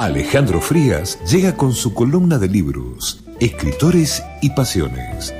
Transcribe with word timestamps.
Alejandro 0.00 0.62
Frías 0.62 1.18
llega 1.30 1.58
con 1.58 1.74
su 1.74 1.92
columna 1.92 2.38
de 2.38 2.48
libros, 2.48 3.22
escritores 3.38 4.22
y 4.40 4.48
pasiones. 4.48 5.34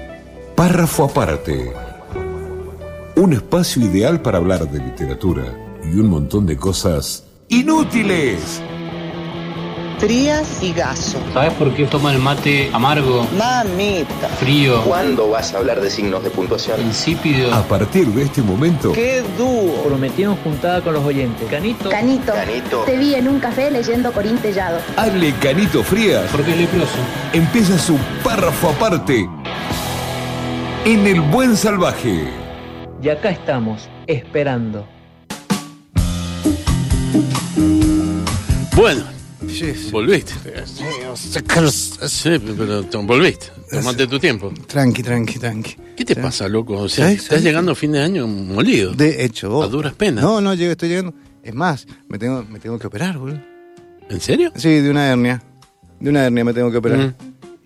Párrafo 0.54 1.04
aparte. 1.04 1.72
Un 3.16 3.32
espacio 3.32 3.82
ideal 3.82 4.20
para 4.20 4.36
hablar 4.36 4.70
de 4.70 4.80
literatura 4.80 5.44
y 5.82 5.98
un 5.98 6.08
montón 6.08 6.44
de 6.44 6.58
cosas 6.58 7.24
inútiles. 7.48 8.60
Frías 10.00 10.62
y 10.62 10.72
Gaso. 10.72 11.18
¿Sabes 11.34 11.52
por 11.54 11.74
qué 11.74 11.84
toma 11.84 12.10
el 12.12 12.18
mate 12.18 12.70
amargo, 12.72 13.26
Mamita. 13.36 14.28
frío, 14.38 14.82
¿Cuándo 14.84 15.28
vas 15.28 15.52
a 15.52 15.58
hablar 15.58 15.78
de 15.82 15.90
signos 15.90 16.24
de 16.24 16.30
puntuación? 16.30 16.80
insípido? 16.80 17.52
A 17.54 17.62
partir 17.62 18.06
de 18.06 18.22
este 18.22 18.40
momento, 18.40 18.92
¡Qué 18.92 19.22
dúo! 19.36 19.82
Prometimos 19.84 20.38
juntada 20.42 20.80
con 20.80 20.94
los 20.94 21.04
oyentes. 21.04 21.46
Canito. 21.50 21.90
Canito. 21.90 22.32
Canito. 22.32 22.78
Te 22.86 22.96
vi 22.96 23.14
en 23.14 23.28
un 23.28 23.40
café 23.40 23.70
leyendo 23.70 24.10
Corín 24.12 24.38
Tellado. 24.38 24.78
Canito 25.42 25.82
Frías 25.82 26.24
Porque 26.32 26.52
es 26.52 26.56
leproso. 26.56 26.96
empieza 27.34 27.78
su 27.78 27.96
párrafo 28.24 28.70
aparte 28.70 29.28
en 30.86 31.06
el 31.06 31.20
buen 31.20 31.56
salvaje. 31.58 32.24
Y 33.02 33.08
acá 33.10 33.28
estamos, 33.30 33.88
esperando. 34.06 34.86
Bueno, 38.74 39.02
volviste. 39.90 40.32
Sí, 42.08 42.30
pero 42.56 42.84
te- 42.84 42.96
volviste. 42.98 43.46
Tomate 43.70 44.06
tu 44.06 44.18
tiempo. 44.18 44.52
Tranqui, 44.66 45.02
tranqui, 45.02 45.38
tranqui. 45.38 45.76
¿Qué 45.96 46.04
te 46.04 46.16
pasa, 46.16 46.48
loco? 46.48 46.74
O 46.78 46.88
sea, 46.88 47.10
estás 47.10 47.42
llegando 47.42 47.72
a 47.72 47.74
fin 47.74 47.92
de 47.92 48.00
año 48.00 48.26
molido. 48.26 48.92
De 48.92 49.24
hecho, 49.24 49.50
vos. 49.50 49.66
A 49.66 49.68
duras 49.68 49.94
penas. 49.94 50.24
No, 50.24 50.40
no, 50.40 50.52
estoy 50.52 50.88
llegando. 50.88 51.14
Es 51.42 51.54
más, 51.54 51.86
me 52.08 52.18
tengo, 52.18 52.44
me 52.50 52.58
tengo 52.58 52.78
que 52.78 52.86
operar, 52.86 53.18
boludo. 53.18 53.40
¿En 54.08 54.20
serio? 54.20 54.52
Sí, 54.56 54.68
de 54.68 54.90
una 54.90 55.06
hernia. 55.08 55.42
De 56.00 56.10
una 56.10 56.24
hernia 56.26 56.44
me 56.44 56.52
tengo 56.52 56.70
que 56.70 56.78
operar. 56.78 56.98
Mm. 56.98 57.14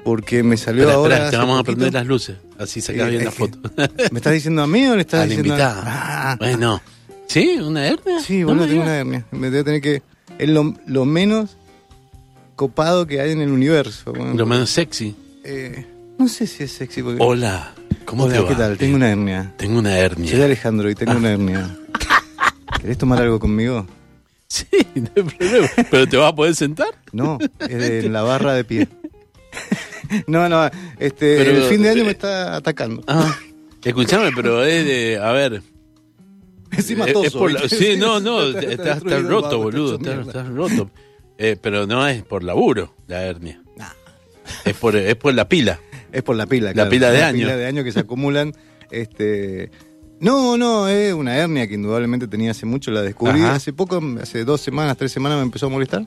Porque 0.04 0.42
me 0.42 0.56
salió 0.58 0.82
Espera, 0.82 0.96
ahora. 0.98 1.14
espera, 1.14 1.30
te 1.30 1.36
vamos 1.38 1.58
a 1.60 1.62
prender 1.64 1.92
las 1.94 2.06
luces. 2.06 2.36
Así 2.58 2.80
sacas 2.82 3.08
bien 3.08 3.24
la 3.24 3.30
foto. 3.30 3.58
¿Me 4.12 4.18
estás 4.18 4.34
diciendo 4.34 4.62
a 4.62 4.66
mí 4.66 4.86
o 4.86 4.94
le 4.94 5.00
estás 5.00 5.20
a 5.20 5.22
la 5.24 5.28
diciendo 5.28 5.54
invitada. 5.54 5.82
Ah, 5.86 6.36
Bueno. 6.38 6.82
¿Sí? 7.26 7.56
¿Una 7.58 7.86
hernia? 7.86 8.20
sí, 8.20 8.40
No 8.40 8.48
boludo, 8.48 8.62
me 8.64 8.68
tengo 8.68 8.82
una 8.82 8.96
hernia. 8.98 9.26
Me 9.30 9.50
debo 9.50 9.64
tener 9.64 9.80
que. 9.80 10.02
Es 10.38 10.48
lo, 10.48 10.74
lo 10.86 11.04
menos 11.06 11.56
copado 12.56 13.06
que 13.06 13.20
hay 13.20 13.32
en 13.32 13.40
el 13.40 13.50
universo. 13.50 14.12
Lo 14.14 14.46
menos 14.46 14.70
sexy. 14.70 15.14
Eh, 15.44 15.86
no 16.18 16.28
sé 16.28 16.46
si 16.46 16.64
es 16.64 16.72
sexy. 16.72 17.02
Porque... 17.02 17.22
Hola. 17.22 17.74
¿Cómo 18.04 18.24
Hola, 18.24 18.34
te 18.34 18.40
va? 18.40 18.48
¿qué 18.48 18.54
tal? 18.54 18.78
Tengo 18.78 18.96
una 18.96 19.10
hernia. 19.10 19.54
Tengo 19.56 19.78
una 19.78 19.96
hernia. 19.98 20.30
Soy 20.30 20.42
Alejandro 20.42 20.90
y 20.90 20.94
tengo 20.94 21.12
una 21.16 21.32
hernia. 21.32 21.76
¿Querés 22.80 22.98
tomar 22.98 23.20
algo 23.22 23.38
conmigo? 23.40 23.86
Sí, 24.46 24.66
no 24.94 25.08
hay 25.16 25.22
problema. 25.22 25.68
¿Pero 25.90 26.06
te 26.08 26.16
vas 26.16 26.32
a 26.32 26.34
poder 26.34 26.54
sentar? 26.54 26.88
No, 27.12 27.38
es 27.60 27.68
de- 27.78 28.00
en 28.06 28.12
la 28.12 28.22
barra 28.22 28.52
de 28.54 28.64
pie. 28.64 28.88
no, 30.26 30.48
no, 30.48 30.66
este, 30.98 31.36
Pero, 31.38 31.50
el 31.52 31.62
fin 31.64 31.82
de 31.82 31.88
año 31.90 32.02
eh, 32.02 32.04
me 32.04 32.10
está 32.10 32.56
atacando. 32.56 33.02
Ah. 33.06 33.36
Escuchame, 33.82 34.30
pero 34.34 34.62
es 34.64 34.84
de. 34.84 35.18
A 35.18 35.32
ver. 35.32 35.62
Encima 36.70 37.04
es- 37.04 37.08
es 37.08 37.12
toso, 37.14 37.38
por 37.38 37.52
la- 37.52 37.62
¿viste? 37.62 37.76
sí, 37.76 37.96
no, 37.96 38.20
no, 38.20 38.42
Está- 38.48 38.60
estás 38.70 38.96
está 38.98 39.18
roto, 39.20 39.58
boludo. 39.58 39.94
estás 39.96 40.46
roto. 40.48 40.90
Eh, 41.38 41.56
pero 41.60 41.86
no 41.86 42.06
es 42.06 42.22
por 42.22 42.42
laburo 42.44 42.94
la 43.06 43.22
hernia. 43.22 43.60
Es 44.64 44.74
por, 44.76 44.94
es 44.96 45.16
por 45.16 45.34
la 45.34 45.48
pila. 45.48 45.80
Es 46.12 46.22
por 46.22 46.36
la 46.36 46.46
pila, 46.46 46.68
La 46.68 46.72
claro. 46.74 46.90
pila 46.90 47.10
de 47.10 47.18
La 47.18 47.28
años. 47.28 47.40
pila 47.40 47.56
de 47.56 47.66
años 47.66 47.84
que 47.84 47.92
se 47.92 48.00
acumulan. 48.00 48.52
Este, 48.90 49.70
no, 50.20 50.56
no, 50.56 50.86
es 50.86 51.12
una 51.12 51.36
hernia 51.36 51.66
que 51.66 51.74
indudablemente 51.74 52.28
tenía 52.28 52.52
hace 52.52 52.66
mucho, 52.66 52.90
la 52.92 53.02
descubrí 53.02 53.40
Ajá. 53.40 53.54
hace 53.56 53.72
poco, 53.72 54.00
hace 54.22 54.44
dos 54.44 54.60
semanas, 54.60 54.96
tres 54.96 55.10
semanas 55.12 55.38
me 55.38 55.44
empezó 55.44 55.66
a 55.66 55.70
molestar. 55.70 56.06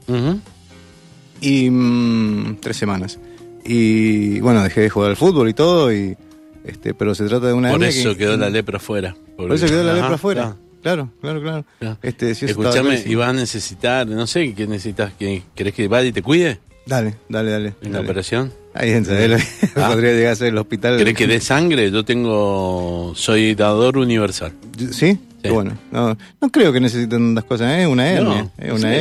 Y 1.41 1.69
mm, 1.69 2.57
tres 2.61 2.77
semanas. 2.77 3.19
Y 3.65 4.39
bueno, 4.39 4.63
dejé 4.63 4.81
de 4.81 4.89
jugar 4.89 5.09
al 5.09 5.17
fútbol 5.17 5.49
y 5.49 5.53
todo, 5.53 5.91
y 5.93 6.15
este, 6.63 6.93
pero 6.93 7.13
se 7.15 7.25
trata 7.25 7.47
de 7.47 7.53
una 7.53 7.69
Por 7.71 7.83
hernia 7.83 7.89
eso 7.99 8.11
que- 8.11 8.19
quedó 8.19 8.37
la 8.37 8.49
lepra 8.49 8.77
afuera. 8.77 9.15
Por 9.35 9.51
eso 9.53 9.65
quedó 9.67 9.83
la 9.83 9.93
lepra 9.93 10.15
afuera. 10.15 10.55
Claro, 10.81 11.11
Claro, 11.21 11.41
claro, 11.41 11.65
claro. 11.79 11.97
Este, 12.01 12.31
Escuchame, 12.31 13.01
y 13.05 13.15
vas 13.15 13.29
a 13.29 13.33
necesitar, 13.33 14.07
no 14.07 14.27
sé, 14.27 14.53
¿qué 14.53 14.67
necesitas? 14.67 15.13
¿Qué- 15.17 15.43
¿Querés 15.55 15.73
que 15.73 15.87
vaya 15.87 16.07
y 16.09 16.11
te 16.11 16.21
cuide 16.21 16.59
Dale, 16.85 17.15
dale, 17.29 17.51
dale. 17.51 17.73
en 17.81 17.91
la 17.93 17.99
operación? 18.01 18.53
Ahí 18.73 18.91
entra, 18.91 19.19
él 19.23 19.33
Ah. 19.75 19.89
podría 19.91 20.11
llegar 20.13 20.33
a 20.33 20.35
ser 20.35 20.47
el 20.49 20.57
hospital. 20.57 20.97
¿Querés 20.97 21.15
que 21.15 21.27
dé 21.27 21.39
sangre? 21.41 21.89
Yo 21.91 22.05
tengo, 22.05 23.13
soy 23.15 23.55
dador 23.55 23.97
universal. 23.97 24.53
¿Sí? 24.91 25.17
Sí. 25.43 25.49
Bueno, 25.49 25.77
no, 25.91 26.17
no 26.41 26.49
creo 26.51 26.73
que 26.73 26.79
necesiten 26.79 27.19
tantas 27.35 27.43
cosas, 27.45 27.77
es 27.79 27.87
una 27.87 28.07
hernia. 28.09 28.43
No, 28.43 28.51
es 28.57 28.71
una 28.71 28.91
sí, 28.91 28.97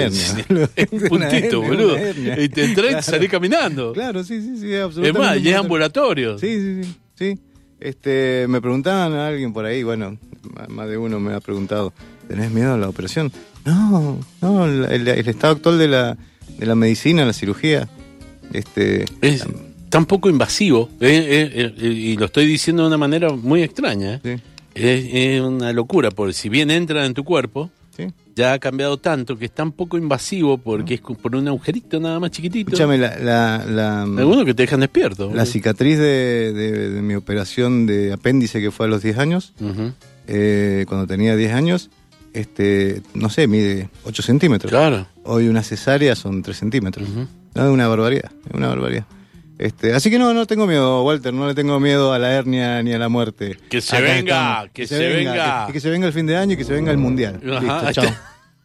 hernia. 0.49 0.69
Es 0.77 0.93
un 0.93 1.01
puntito, 1.09 1.63
hernia, 1.63 1.69
boludo. 1.69 1.97
Y 2.43 2.49
te 2.51 2.65
entré 2.65 2.87
y 2.87 2.89
Claro. 2.91 3.03
salí 3.03 3.27
caminando. 3.29 3.93
Claro, 3.93 4.23
sí, 4.23 4.41
sí, 4.41 4.59
sí, 4.61 4.73
es 4.73 4.83
absolutamente. 4.83 5.19
más, 5.29 5.39
y 5.45 5.49
es 5.49 5.57
ambulatorio. 5.57 6.39
Sí, 6.39 6.47
sí, 6.61 6.85
sí, 6.85 6.95
sí. 7.15 7.41
Este, 7.81 8.47
me 8.49 8.61
preguntaban 8.61 9.13
a 9.15 9.29
alguien 9.29 9.53
por 9.53 9.65
ahí, 9.67 9.83
bueno, 9.83 10.17
más- 10.69 10.89
de 10.89 10.97
uno 10.97 11.21
me 11.21 11.35
ha 11.35 11.41
preguntado, 11.41 11.93
¿tenés 12.29 12.51
miedo 12.51 12.75
a 12.75 12.79
la 12.79 12.89
operación? 12.89 13.31
No, 13.65 14.19
no, 14.41 14.65
el, 14.67 15.09
el- 15.09 15.29
estado 15.29 15.55
actual 15.55 15.79
de 15.79 15.89
la, 15.89 16.17
de 16.59 16.67
la 16.67 16.75
medicina, 16.75 17.25
la 17.25 17.33
cirugía, 17.33 17.89
este, 18.53 19.05
Es 19.21 19.45
tan 19.91 20.07
poco 20.07 20.29
invasivo, 20.31 20.89
eh, 21.01 21.51
eh, 21.55 21.75
eh, 21.79 21.87
y 21.87 22.17
lo 22.17 22.27
estoy 22.27 22.47
diciendo 22.47 22.83
de 22.83 22.89
una 22.89 22.99
manera 22.99 23.31
muy 23.31 23.63
extraña. 23.63 24.21
eh. 24.25 24.39
sí, 24.39 24.43
Es, 24.75 25.05
es 25.13 25.41
una 25.43 25.73
locura, 25.73 26.11
porque 26.11 26.33
si 26.33 26.49
bien 26.49 26.71
entra 26.71 27.05
en 27.07 27.13
tu 27.15 27.25
cuerpo, 27.25 27.71
sí. 27.97 28.07
ya 28.35 28.53
ha 28.53 28.59
cambiado 28.59 28.97
tanto 28.99 29.37
que 29.39 29.47
es 29.47 29.51
tan 29.53 29.73
poco 29.73 29.97
invasivo 29.97 30.59
porque 30.59 30.95
es 30.95 31.01
por 31.01 31.35
un 31.35 31.49
agujerito 31.49 31.99
nada 32.01 32.21
más 32.21 32.31
chiquitito. 32.31 32.71
Escúchame, 32.71 32.99
la, 32.99 33.17
la, 33.19 33.65
la, 33.67 34.03
Algunos 34.03 34.45
que 34.45 34.55
te 34.55 34.65
dejan 34.65 34.81
despierto. 34.81 35.33
la 35.35 35.47
cicatriz 35.47 35.99
de, 35.99 36.53
de- 36.53 36.91
de 36.91 37.03
mi 37.03 37.15
operación 37.15 37.87
de 37.87 38.13
apéndice 38.13 38.61
que 38.61 38.71
fue 38.71 38.87
a 38.87 38.89
los 38.89 39.03
10 39.03 39.19
años, 39.19 39.55
eh, 40.29 40.85
cuando 40.89 41.07
tenía 41.07 41.37
10 41.37 41.53
años, 41.53 41.91
este, 42.33 43.03
no 43.15 43.31
sé, 43.31 43.47
mide 43.47 43.89
8 44.05 44.23
centímetros. 44.23 44.71
Claro. 44.71 45.07
Hoy 45.25 45.49
una 45.49 45.63
cesárea 45.63 46.15
son 46.15 46.43
3 46.43 46.57
centímetros. 46.57 47.09
No, 47.55 47.65
es 47.67 47.71
una 47.71 47.89
barbaridad, 47.89 48.31
es 48.49 48.55
una 48.55 48.69
barbaridad. 48.69 49.07
Este, 49.59 49.95
así 49.95 50.11
que 50.11 50.19
no, 50.19 50.35
no 50.35 50.47
tengo 50.47 50.67
miedo, 50.67 51.03
Walter, 51.03 51.33
no 51.33 51.47
le 51.47 51.55
tengo 51.55 51.81
miedo 51.81 52.13
a 52.13 52.19
la 52.19 52.33
hernia 52.33 52.83
ni 52.83 52.93
a 52.93 52.99
la 52.99 53.09
muerte. 53.09 53.59
Que 53.71 53.81
se 53.81 53.97
Acá 53.97 54.05
venga, 54.05 54.49
estamos. 54.51 54.71
que 54.75 54.87
se 54.87 54.99
venga. 55.09 55.67
Que, 55.67 55.73
que 55.73 55.81
se 55.81 55.91
venga 55.91 56.07
el 56.07 56.13
fin 56.13 56.27
de 56.27 56.37
año 56.37 56.53
y 56.53 56.57
que 56.57 56.65
se 56.65 56.73
venga 56.75 56.91
el 56.93 56.99
mundial. 56.99 57.41
Ajá, 57.51 57.61
Listo, 57.89 57.93
chao. 57.93 58.05
está. 58.05 58.21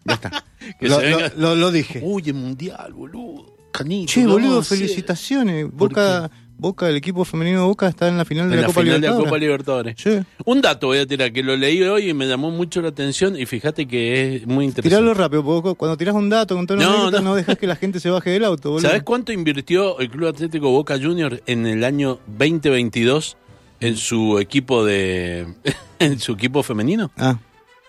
Ya 0.06 0.14
está. 0.14 0.44
Que 0.80 0.88
lo, 0.90 1.00
se 1.00 1.06
venga. 1.06 1.32
lo- 1.38 1.50
lo- 1.50 1.56
lo 1.56 1.72
dije. 1.72 2.02
Uy, 2.04 2.24
el 2.28 2.34
mundial, 2.36 2.94
boludo. 2.94 3.56
Canito. 3.72 4.12
che, 4.12 4.22
¿qué 4.22 4.28
boludo, 4.28 4.62
felicitaciones. 4.62 5.66
¿Por 5.66 5.90
Boca, 5.90 6.30
Boca, 6.62 6.88
el 6.88 6.96
equipo 6.96 7.26
femenino 7.26 7.62
de 7.62 7.66
Boca 7.66 7.88
está 7.88 8.08
en 8.08 8.18
la 8.20 8.24
final 8.24 8.48
de 8.48 8.54
En 8.54 8.62
la, 8.62 8.68
la 8.68 8.68
Copa 8.68 8.82
final 8.82 9.02
de 9.02 9.08
la 9.08 9.14
Libertadores. 9.16 9.30
Copa 9.32 9.40
Libertadores. 9.40 9.96
Sí. 9.98 10.20
Un 10.46 10.62
dato 10.62 10.88
voy 10.88 11.00
a 11.00 11.08
tirar, 11.08 11.34
que 11.34 11.42
lo 11.42 11.56
leí 11.58 11.82
hoy 11.82 12.10
y 12.12 12.14
me 12.14 12.28
llamó 12.28 12.52
mucho 12.52 12.84
la 12.84 12.90
atención 12.90 13.36
y 13.36 13.48
fíjate 13.48 13.88
que 13.88 14.36
es 14.36 14.46
muy 14.46 14.66
interesante. 14.66 14.90
Tiralo 14.96 15.16
rápido, 15.16 15.44
porque 15.44 15.74
cuando 15.76 15.98
tiras 15.98 16.14
un 16.14 16.30
dato 16.30 16.56
con 16.56 16.68
una 16.72 16.86
No, 16.86 17.10
no. 17.10 17.20
no. 17.20 17.34
dejas 17.34 17.58
que 17.58 17.66
la 17.66 17.76
gente 17.76 18.00
se 18.00 18.12
baje 18.12 18.30
del 18.30 18.46
auto, 18.46 18.70
boludo. 18.70 18.88
¿Sabes 18.88 19.02
cuánto 19.02 19.34
invirtió 19.34 19.98
el 20.00 20.12
Club 20.12 20.28
Atlético 20.28 20.70
Boca 20.70 21.00
Juniors 21.02 21.42
en 21.48 21.66
el 21.66 21.84
año 21.84 22.20
2022 22.28 23.38
en 23.80 23.98
su 23.98 24.38
equipo 24.38 24.86
de 24.86 25.48
en 26.00 26.20
su 26.20 26.34
equipo 26.34 26.62
femenino? 26.62 27.10
Ah, 27.18 27.40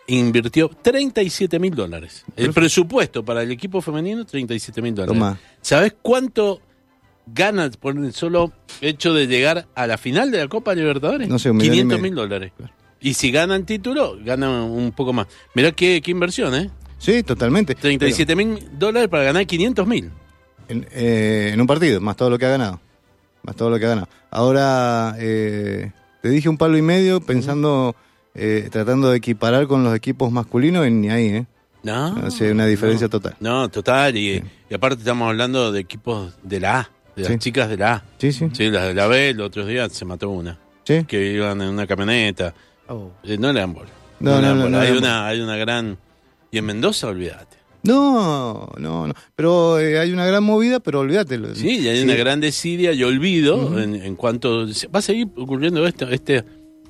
Invirtió 0.06 0.68
37 0.80 1.58
mil 1.58 1.74
dólares. 1.74 2.24
El 2.36 2.54
presupuesto 2.54 3.22
para 3.22 3.42
el 3.42 3.50
equipo 3.52 3.82
femenino, 3.82 4.24
37 4.24 4.80
mil 4.80 4.94
dólares. 4.94 5.38
¿Sabes 5.60 5.94
cuánto 6.00 6.60
gana 7.26 7.70
por 7.80 7.96
el 7.96 8.12
solo 8.12 8.52
hecho 8.80 9.14
de 9.14 9.26
llegar 9.26 9.66
a 9.74 9.86
la 9.86 9.98
final 9.98 10.30
de 10.30 10.38
la 10.38 10.48
Copa 10.48 10.74
Libertadores? 10.74 11.28
No 11.28 11.38
sé, 11.38 11.50
un 11.50 11.56
millón 11.58 11.74
y 11.74 11.78
500 11.78 11.98
medio. 12.00 12.02
mil 12.10 12.14
dólares. 12.16 12.52
Y 13.00 13.14
si 13.14 13.30
ganan 13.32 13.64
título, 13.66 14.16
ganan 14.24 14.50
un 14.50 14.92
poco 14.92 15.12
más. 15.12 15.26
Mirá 15.54 15.72
qué, 15.72 16.00
qué 16.02 16.10
inversión, 16.10 16.54
¿eh? 16.54 16.70
sí, 16.98 17.22
totalmente. 17.24 17.74
37 17.74 18.36
mil 18.36 18.68
dólares 18.78 19.08
para 19.08 19.24
ganar 19.24 19.46
500 19.46 19.86
mil. 19.86 20.10
En, 20.68 20.86
eh, 20.92 21.50
en 21.52 21.60
un 21.60 21.66
partido, 21.66 22.00
más 22.00 22.16
todo 22.16 22.30
lo 22.30 22.38
que 22.38 22.46
ha 22.46 22.50
ganado. 22.50 22.80
Más 23.42 23.56
todo 23.56 23.70
lo 23.70 23.78
que 23.78 23.86
ha 23.86 23.88
ganado. 23.88 24.08
Ahora, 24.30 25.16
eh, 25.18 25.90
te 26.22 26.28
dije 26.28 26.48
un 26.48 26.56
palo 26.56 26.78
y 26.78 26.82
medio 26.82 27.20
pensando, 27.20 27.96
eh, 28.36 28.68
tratando 28.70 29.10
de 29.10 29.16
equiparar 29.16 29.66
con 29.66 29.82
los 29.82 29.96
equipos 29.96 30.30
masculinos, 30.30 30.86
y 30.86 30.90
ni 30.92 31.10
ahí, 31.10 31.26
¿eh? 31.26 31.46
No. 31.82 32.14
Hace 32.24 32.52
una 32.52 32.66
diferencia 32.66 33.06
no. 33.06 33.10
total. 33.10 33.36
No, 33.40 33.68
total. 33.68 34.16
Y, 34.16 34.34
Sí. 34.38 34.42
y 34.70 34.74
aparte 34.74 34.98
estamos 35.00 35.28
hablando 35.28 35.72
de 35.72 35.80
equipos 35.80 36.34
de 36.44 36.60
la 36.60 36.78
A, 36.78 36.90
de 37.16 37.22
las 37.22 37.32
Sí. 37.32 37.38
chicas 37.38 37.68
de 37.68 37.76
la 37.76 37.92
A. 37.94 38.04
Sí, 38.18 38.32
sí. 38.32 38.48
Sí, 38.52 38.70
las 38.70 38.86
de 38.86 38.94
la 38.94 39.06
B, 39.06 39.34
los 39.34 39.46
otros 39.48 39.66
días 39.66 39.92
se 39.92 40.04
mató 40.04 40.30
una. 40.30 40.58
Sí. 40.84 41.04
Que 41.06 41.32
iban 41.32 41.60
en 41.62 41.68
una 41.68 41.86
camioneta. 41.86 42.54
Eh, 43.24 43.36
no 43.38 43.52
le 43.52 43.60
dan 43.60 43.72
bola. 43.72 43.88
No, 44.20 44.36
le 44.36 44.42
no, 44.42 44.48
dan 44.48 44.58
no, 44.58 44.64
bola. 44.64 44.76
no 44.78 44.82
hay, 44.82 44.90
una, 44.96 45.26
hay 45.26 45.40
una 45.40 45.56
gran... 45.56 45.98
Y 46.50 46.58
en 46.58 46.64
Mendoza, 46.66 47.08
olvídate. 47.08 47.56
No, 47.84 48.70
no, 48.78 49.06
no. 49.08 49.14
Pero 49.34 49.80
eh, 49.80 49.98
hay 49.98 50.12
una 50.12 50.24
gran 50.26 50.44
movida, 50.44 50.78
pero 50.80 51.00
olvídatelo. 51.00 51.54
Sí, 51.54 51.80
y 51.80 51.88
hay 51.88 52.02
una 52.02 52.14
gran 52.14 52.40
desidia 52.40 52.92
y 52.92 53.02
olvido 53.02 53.78
en, 53.80 53.94
en 53.96 54.14
cuanto... 54.16 54.66
Va 54.94 54.98
a 55.00 55.02
seguir 55.02 55.28
ocurriendo 55.36 55.84
esto, 55.86 56.08
este, 56.08 56.44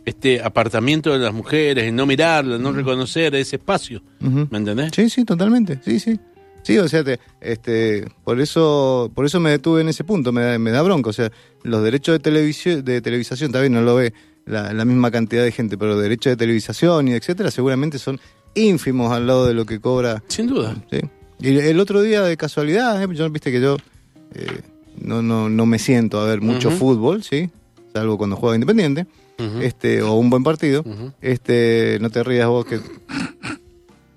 este 0.05 0.43
apartamiento 0.43 1.13
de 1.13 1.19
las 1.21 1.33
mujeres, 1.33 1.85
en 1.85 1.97
no 1.97 2.05
mirarlas, 2.07 2.61
no 2.61 2.73
reconocer 2.73 3.35
ese 3.37 3.57
espacio. 3.57 4.03
¿Me 4.21 4.59
entendés? 4.59 4.91
Sí, 4.95 5.09
sí, 5.09 5.25
totalmente. 5.25 5.79
Sí, 5.85 5.99
sí. 6.01 6.19
Sí, 6.63 6.79
o 6.79 6.89
sea, 6.89 7.03
te- 7.03 7.19
este, 7.41 8.05
por 8.25 8.41
eso, 8.41 9.11
por 9.15 9.27
eso 9.27 9.41
me 9.41 9.51
detuve 9.51 9.81
en 9.81 9.89
ese 9.89 10.05
punto, 10.05 10.33
me 10.33 10.43
da, 10.43 10.59
me 10.59 10.71
da 10.71 10.83
bronca. 10.83 11.11
O 11.11 11.13
sea, 11.13 11.31
los 11.65 11.83
derechos 11.83 12.15
de 12.15 12.19
televisión, 12.21 12.85
de 12.85 13.01
televisación, 13.01 13.51
también 13.53 13.73
no 13.73 13.83
lo 13.83 13.97
ve 13.97 14.13
la, 14.47 14.73
la 14.73 14.85
misma 14.85 15.11
cantidad 15.11 15.43
de 15.45 15.53
gente, 15.53 15.77
pero 15.77 15.93
los 15.95 16.03
derechos 16.03 16.31
de 16.33 16.37
televisación 16.37 17.09
y 17.09 17.13
etcétera, 17.15 17.51
seguramente 17.51 17.99
son 17.99 18.21
ínfimos 18.55 19.13
al 19.13 19.27
lado 19.27 19.47
de 19.47 19.55
lo 19.55 19.65
que 19.67 19.81
cobra. 19.81 20.23
Sin 20.29 20.47
duda. 20.49 20.77
Sí. 20.91 21.01
Y 21.41 21.59
el 21.59 21.81
otro 21.81 22.01
día, 22.03 22.23
de 22.23 22.37
casualidad, 22.37 23.03
¿eh? 23.03 23.09
yo 23.15 23.29
viste 23.31 23.51
que 23.51 23.61
yo 23.61 23.77
eh, 24.35 24.61
no, 25.01 25.21
no, 25.23 25.49
no 25.49 25.67
me 25.67 25.79
siento 25.81 26.21
a 26.21 26.27
ver 26.27 26.41
mucho 26.41 26.71
fútbol, 26.71 27.25
¿sí? 27.25 27.51
Salvo 27.93 28.17
cuando 28.17 28.37
juega 28.37 28.55
Independiente, 28.55 29.07
este, 29.61 30.03
o 30.03 30.15
un 30.15 30.31
buen 30.31 30.45
partido. 30.45 30.85
Este, 31.21 31.99
no 32.01 32.11
te 32.11 32.23
rías 32.23 32.47
vos 32.47 32.65
que. 32.65 32.79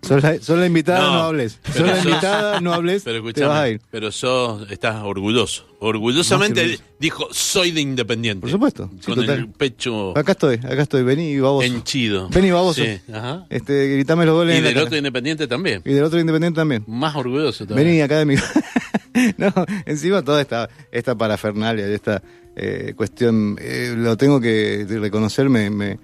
Sos 0.05 0.57
la, 0.59 0.65
invitada, 0.67 0.99
no, 1.01 1.13
No, 1.13 1.19
hables. 1.23 1.59
Sos 1.73 1.81
la 1.81 1.95
sos- 1.97 2.05
invitada, 2.05 2.61
no 2.61 2.73
hables. 2.73 3.03
Pero 3.03 3.33
te 3.33 3.43
vas 3.43 3.59
a 3.59 3.69
ir. 3.69 3.81
pero 3.89 4.11
sos, 4.11 4.69
estás 4.69 5.03
orgulloso. 5.03 5.65
Orgullosamente 5.79 6.79
dijo, 6.99 7.27
soy 7.31 7.71
de 7.71 7.81
Independiente. 7.81 8.41
Por 8.41 8.49
supuesto, 8.51 8.89
sí, 8.99 9.05
Con 9.07 9.15
total. 9.15 9.39
el 9.39 9.49
pecho 9.49 10.17
Acá 10.17 10.33
estoy, 10.33 10.55
acá 10.55 10.81
estoy. 10.83 11.03
Vení, 11.03 11.39
baboso. 11.39 11.65
henchido. 11.65 12.29
Vení, 12.29 12.51
baboso. 12.51 12.83
Sí, 12.83 12.99
ajá. 13.11 13.45
Este, 13.49 13.87
gritame 13.95 14.25
los 14.25 14.35
goles. 14.35 14.55
Y 14.55 14.57
en 14.59 14.63
la 14.63 14.67
del 14.69 14.75
cara. 14.75 14.85
otro 14.85 14.97
Independiente 14.97 15.47
también. 15.47 15.81
Y 15.85 15.93
del 15.93 16.03
otro 16.03 16.19
Independiente 16.19 16.57
también. 16.57 16.83
Más 16.87 17.15
orgulloso 17.15 17.65
todavía. 17.65 17.85
Vení 17.85 18.01
acá 18.01 18.19
de 18.19 18.25
mi. 18.25 18.35
no, 19.37 19.53
encima 19.85 20.21
toda 20.23 20.41
esta, 20.41 20.69
esta 20.91 21.15
parafernalia 21.15 21.89
y 21.89 21.93
esta 21.93 22.21
eh, 22.55 22.93
cuestión, 22.95 23.57
eh, 23.59 23.93
lo 23.97 24.15
tengo 24.17 24.39
que 24.39 24.85
reconocer, 24.89 25.49
me, 25.49 25.69
me, 25.69 25.99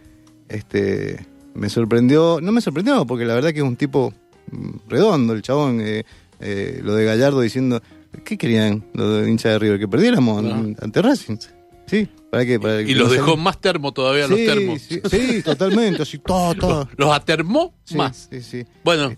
este, 0.49 1.25
me 1.53 1.69
sorprendió. 1.69 2.39
No 2.41 2.51
me 2.51 2.61
sorprendió, 2.61 3.05
porque 3.05 3.25
la 3.25 3.33
verdad 3.35 3.51
que 3.51 3.57
es 3.59 3.63
un 3.65 3.75
tipo 3.75 4.13
mm, 4.51 4.69
redondo, 4.89 5.33
el 5.33 5.41
chabón. 5.41 5.79
eh, 5.81 6.03
eh, 6.39 6.79
lo 6.83 6.95
de 6.95 7.05
Gallardo 7.05 7.41
diciendo, 7.41 7.81
¿qué 8.25 8.37
querían 8.37 8.83
los 8.93 9.21
de 9.23 9.29
hincha 9.29 9.49
de 9.49 9.59
River? 9.59 9.79
¿Que 9.79 9.87
perdiéramos 9.87 10.41
No. 10.43 10.75
ante 10.81 11.01
Racing? 11.01 11.37
Sí, 11.85 12.07
¿para 12.31 12.45
qué? 12.45 12.59
Para 12.59 12.81
Y 12.81 12.93
los 12.95 13.09
no 13.09 13.13
dejó 13.13 13.37
más 13.37 13.59
termo 13.61 13.91
todavía 13.91 14.27
los 14.27 14.39
Sí, 14.39 14.45
termos. 14.45 14.81
Sí, 14.81 15.01
sí, 15.09 15.41
totalmente, 15.43 16.01
así, 16.03 16.17
todo, 16.19 16.55
todo. 16.59 16.87
Los, 16.97 17.07
los 17.07 17.15
atermó 17.15 17.73
Sí, 17.83 17.95
más. 17.95 18.27
Sí, 18.31 18.41
sí. 18.41 18.63
Bueno, 18.83 19.13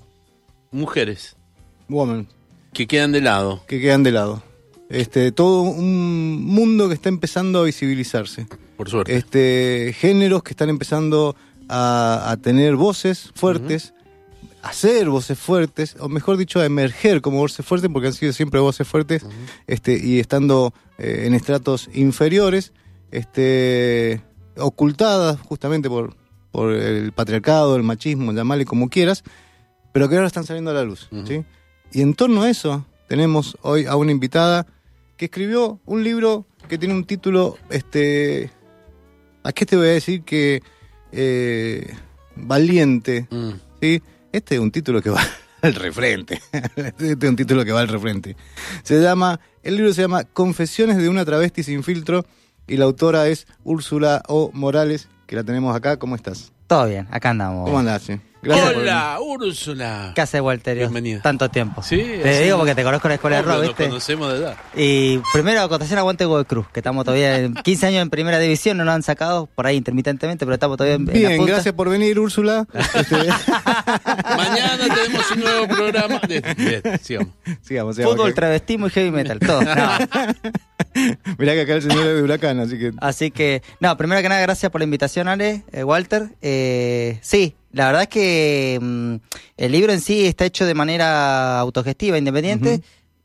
mujeres 0.72 1.36
Woman. 1.88 2.28
que 2.74 2.88
quedan 2.88 3.12
de 3.12 3.22
lado, 3.22 3.64
que 3.68 3.80
quedan 3.80 4.04
de 4.04 4.12
lado. 4.12 4.44
Este, 4.90 5.32
todo 5.32 5.62
un 5.62 6.44
mundo 6.44 6.88
que 6.88 6.94
está 6.96 7.10
empezando 7.10 7.60
a 7.60 7.64
visibilizarse. 7.64 8.48
por 8.78 8.90
suerte. 8.90 9.16
Este, 9.16 9.94
géneros 9.98 10.44
que 10.44 10.52
están 10.52 10.70
empezando 10.70 11.36
a, 11.74 12.30
a 12.30 12.38
tener 12.38 12.76
voces 12.76 13.32
fuertes, 13.34 13.96
a 14.62 14.74
ser 14.74 15.10
voces 15.10 15.40
fuertes, 15.40 15.98
o 16.00 16.08
mejor 16.08 16.38
dicho, 16.38 16.60
a 16.60 16.66
emerger 16.66 17.22
como 17.22 17.40
voces 17.40 17.66
fuertes, 17.66 17.90
porque 17.92 18.10
han 18.10 18.14
sido 18.14 18.32
siempre 18.32 18.60
voces 18.60 18.88
fuertes, 18.88 19.26
este, 19.66 19.98
y 19.98 20.20
estando 20.20 20.72
eh, 21.00 21.24
en 21.26 21.34
estratos 21.34 21.90
inferiores, 21.96 22.74
este, 23.10 24.22
ocultadas 24.56 25.40
justamente 25.42 25.90
por, 25.90 26.16
por 26.52 26.74
el 26.74 27.12
patriarcado, 27.12 27.76
el 27.76 27.82
machismo, 27.82 28.32
llamale 28.34 28.66
como 28.66 28.90
quieras, 28.90 29.24
pero 29.94 30.08
que 30.08 30.16
ahora 30.16 30.28
están 30.28 30.46
saliendo 30.46 30.70
a 30.70 30.76
la 30.76 30.84
luz. 30.84 31.10
¿sí? 31.28 31.44
Y 31.92 32.02
en 32.02 32.14
torno 32.14 32.44
a 32.44 32.50
eso 32.52 32.86
tenemos 33.08 33.58
hoy 33.64 33.86
a 33.86 33.96
una 33.96 34.12
invitada 34.12 34.68
que 35.18 35.26
escribió 35.26 35.80
un 35.86 36.04
libro 36.04 36.46
que 36.70 36.78
tiene 36.78 36.94
un 36.94 37.06
título, 37.06 37.58
este, 37.72 38.52
¿a 39.44 39.52
qué 39.52 39.66
te 39.66 39.76
voy 39.76 39.88
a 39.88 39.92
decir 39.92 40.22
que 40.22 40.62
eh, 41.14 41.96
valiente? 42.36 43.28
Mm. 43.30 43.52
¿sí? 43.82 44.02
Este 44.32 44.56
es 44.56 44.62
un 44.62 44.72
título 44.72 45.02
que 45.02 45.10
va 45.10 45.22
al 45.62 45.76
refrente. 45.76 46.42
Este 46.76 47.26
es 47.26 47.30
un 47.30 47.36
título 47.36 47.64
que 47.64 47.72
va 47.72 47.82
al 47.82 47.88
refrente. 47.88 48.36
Se 48.84 49.02
llama, 49.02 49.40
el 49.62 49.78
libro 49.78 49.94
se 49.94 50.02
llama 50.02 50.24
Confesiones 50.24 50.98
de 50.98 51.10
una 51.10 51.24
travesti 51.24 51.64
sin 51.64 51.84
filtro 51.84 52.26
y 52.68 52.78
la 52.78 52.86
autora 52.86 53.28
es 53.28 53.48
Úrsula 53.64 54.24
O. 54.28 54.52
Morales, 54.54 55.08
que 55.28 55.36
la 55.36 55.44
tenemos 55.44 55.76
acá. 55.76 55.98
¿Cómo 55.98 56.16
estás? 56.16 56.52
Todo 56.68 56.88
bien, 56.88 57.08
acá 57.12 57.30
andamos. 57.30 57.66
¿Cómo 57.66 57.80
andás? 57.80 58.04
sí? 58.04 58.20
Gracias 58.44 58.74
por 58.74 58.82
Hola, 58.84 59.18
Úrsula. 59.22 60.12
¿Qué 60.14 60.22
hace 60.22 60.42
Walterio? 60.42 60.82
Bienvenida. 60.84 61.22
Tanto 61.22 61.50
tiempo. 61.50 61.82
Sí, 61.82 61.98
Te 61.98 62.30
así- 62.30 62.44
digo 62.44 62.58
porque 62.58 62.76
te 62.76 62.84
conozco 62.84 63.08
en 63.08 63.10
la 63.12 63.16
escuela 63.16 63.36
de 63.38 63.42
rock, 63.44 63.54
nos 63.56 63.62
¿viste? 63.68 63.88
conocemos 63.88 64.34
de 64.34 64.40
edad. 64.40 64.58
Y 64.76 65.20
primero, 65.32 65.62
acotación 65.62 65.98
aguante 66.00 66.26
Godoy 66.26 66.46
Cruz, 66.46 66.68
que 66.74 66.82
estamos 66.82 67.06
todavía 67.06 67.38
en 67.40 67.54
15 67.64 67.88
años 67.88 68.02
en 68.02 68.10
primera 68.10 68.40
división, 68.40 68.78
no 68.78 68.84
nos 68.86 68.96
han 68.96 69.04
sacado 69.04 69.48
por 69.48 69.66
ahí 69.66 69.78
intermitentemente, 69.78 70.46
pero 70.46 70.54
estamos 70.56 70.78
todavía 70.78 70.96
en, 70.96 71.02
en 71.02 71.08
la 71.08 71.14
Bien, 71.30 71.38
punta. 71.38 71.54
gracias 71.54 71.74
por 71.74 71.90
venir, 71.90 72.20
Úrsula. 72.20 72.68
Este, 72.74 73.16
Mañana 74.38 74.78
tenemos 74.94 75.32
un 75.32 75.40
nuevo 75.40 75.68
programa. 75.68 76.20
De, 76.28 77.00
sigamos. 77.02 77.34
sigamos, 77.62 77.96
sigamos. 77.96 78.16
Fútbol, 78.16 78.34
travestismo 78.34 78.88
y 78.88 78.90
heavy 78.90 79.12
metal, 79.12 79.40
todo. 79.40 79.62
No. 79.64 79.72
Mirá 81.38 81.54
que 81.54 81.62
acá 81.62 81.74
el 81.76 81.82
señor 81.82 82.00
es 82.08 82.16
de 82.16 82.22
huracán, 82.22 82.60
así 82.60 82.78
que. 82.78 82.92
Así 83.00 83.32
que, 83.32 83.62
no, 83.80 83.96
primero 83.98 84.22
que 84.22 84.30
nada, 84.30 84.42
gracias 84.42 84.72
por 84.72 84.82
la 84.82 84.86
invitación, 84.86 85.28
Ale, 85.28 85.64
eh, 85.72 85.84
Walter. 85.84 86.30
Eh, 86.42 87.20
sí, 87.22 87.56
la 87.74 87.88
verdad 87.88 88.04
es 88.04 88.08
que 88.08 88.80
mm, 88.80 89.16
el 89.58 89.72
libro 89.72 89.92
en 89.92 90.00
sí 90.00 90.26
está 90.26 90.46
hecho 90.46 90.66
de 90.66 90.76
manera 90.76 91.60
autogestiva, 91.60 92.18
independiente. 92.18 92.82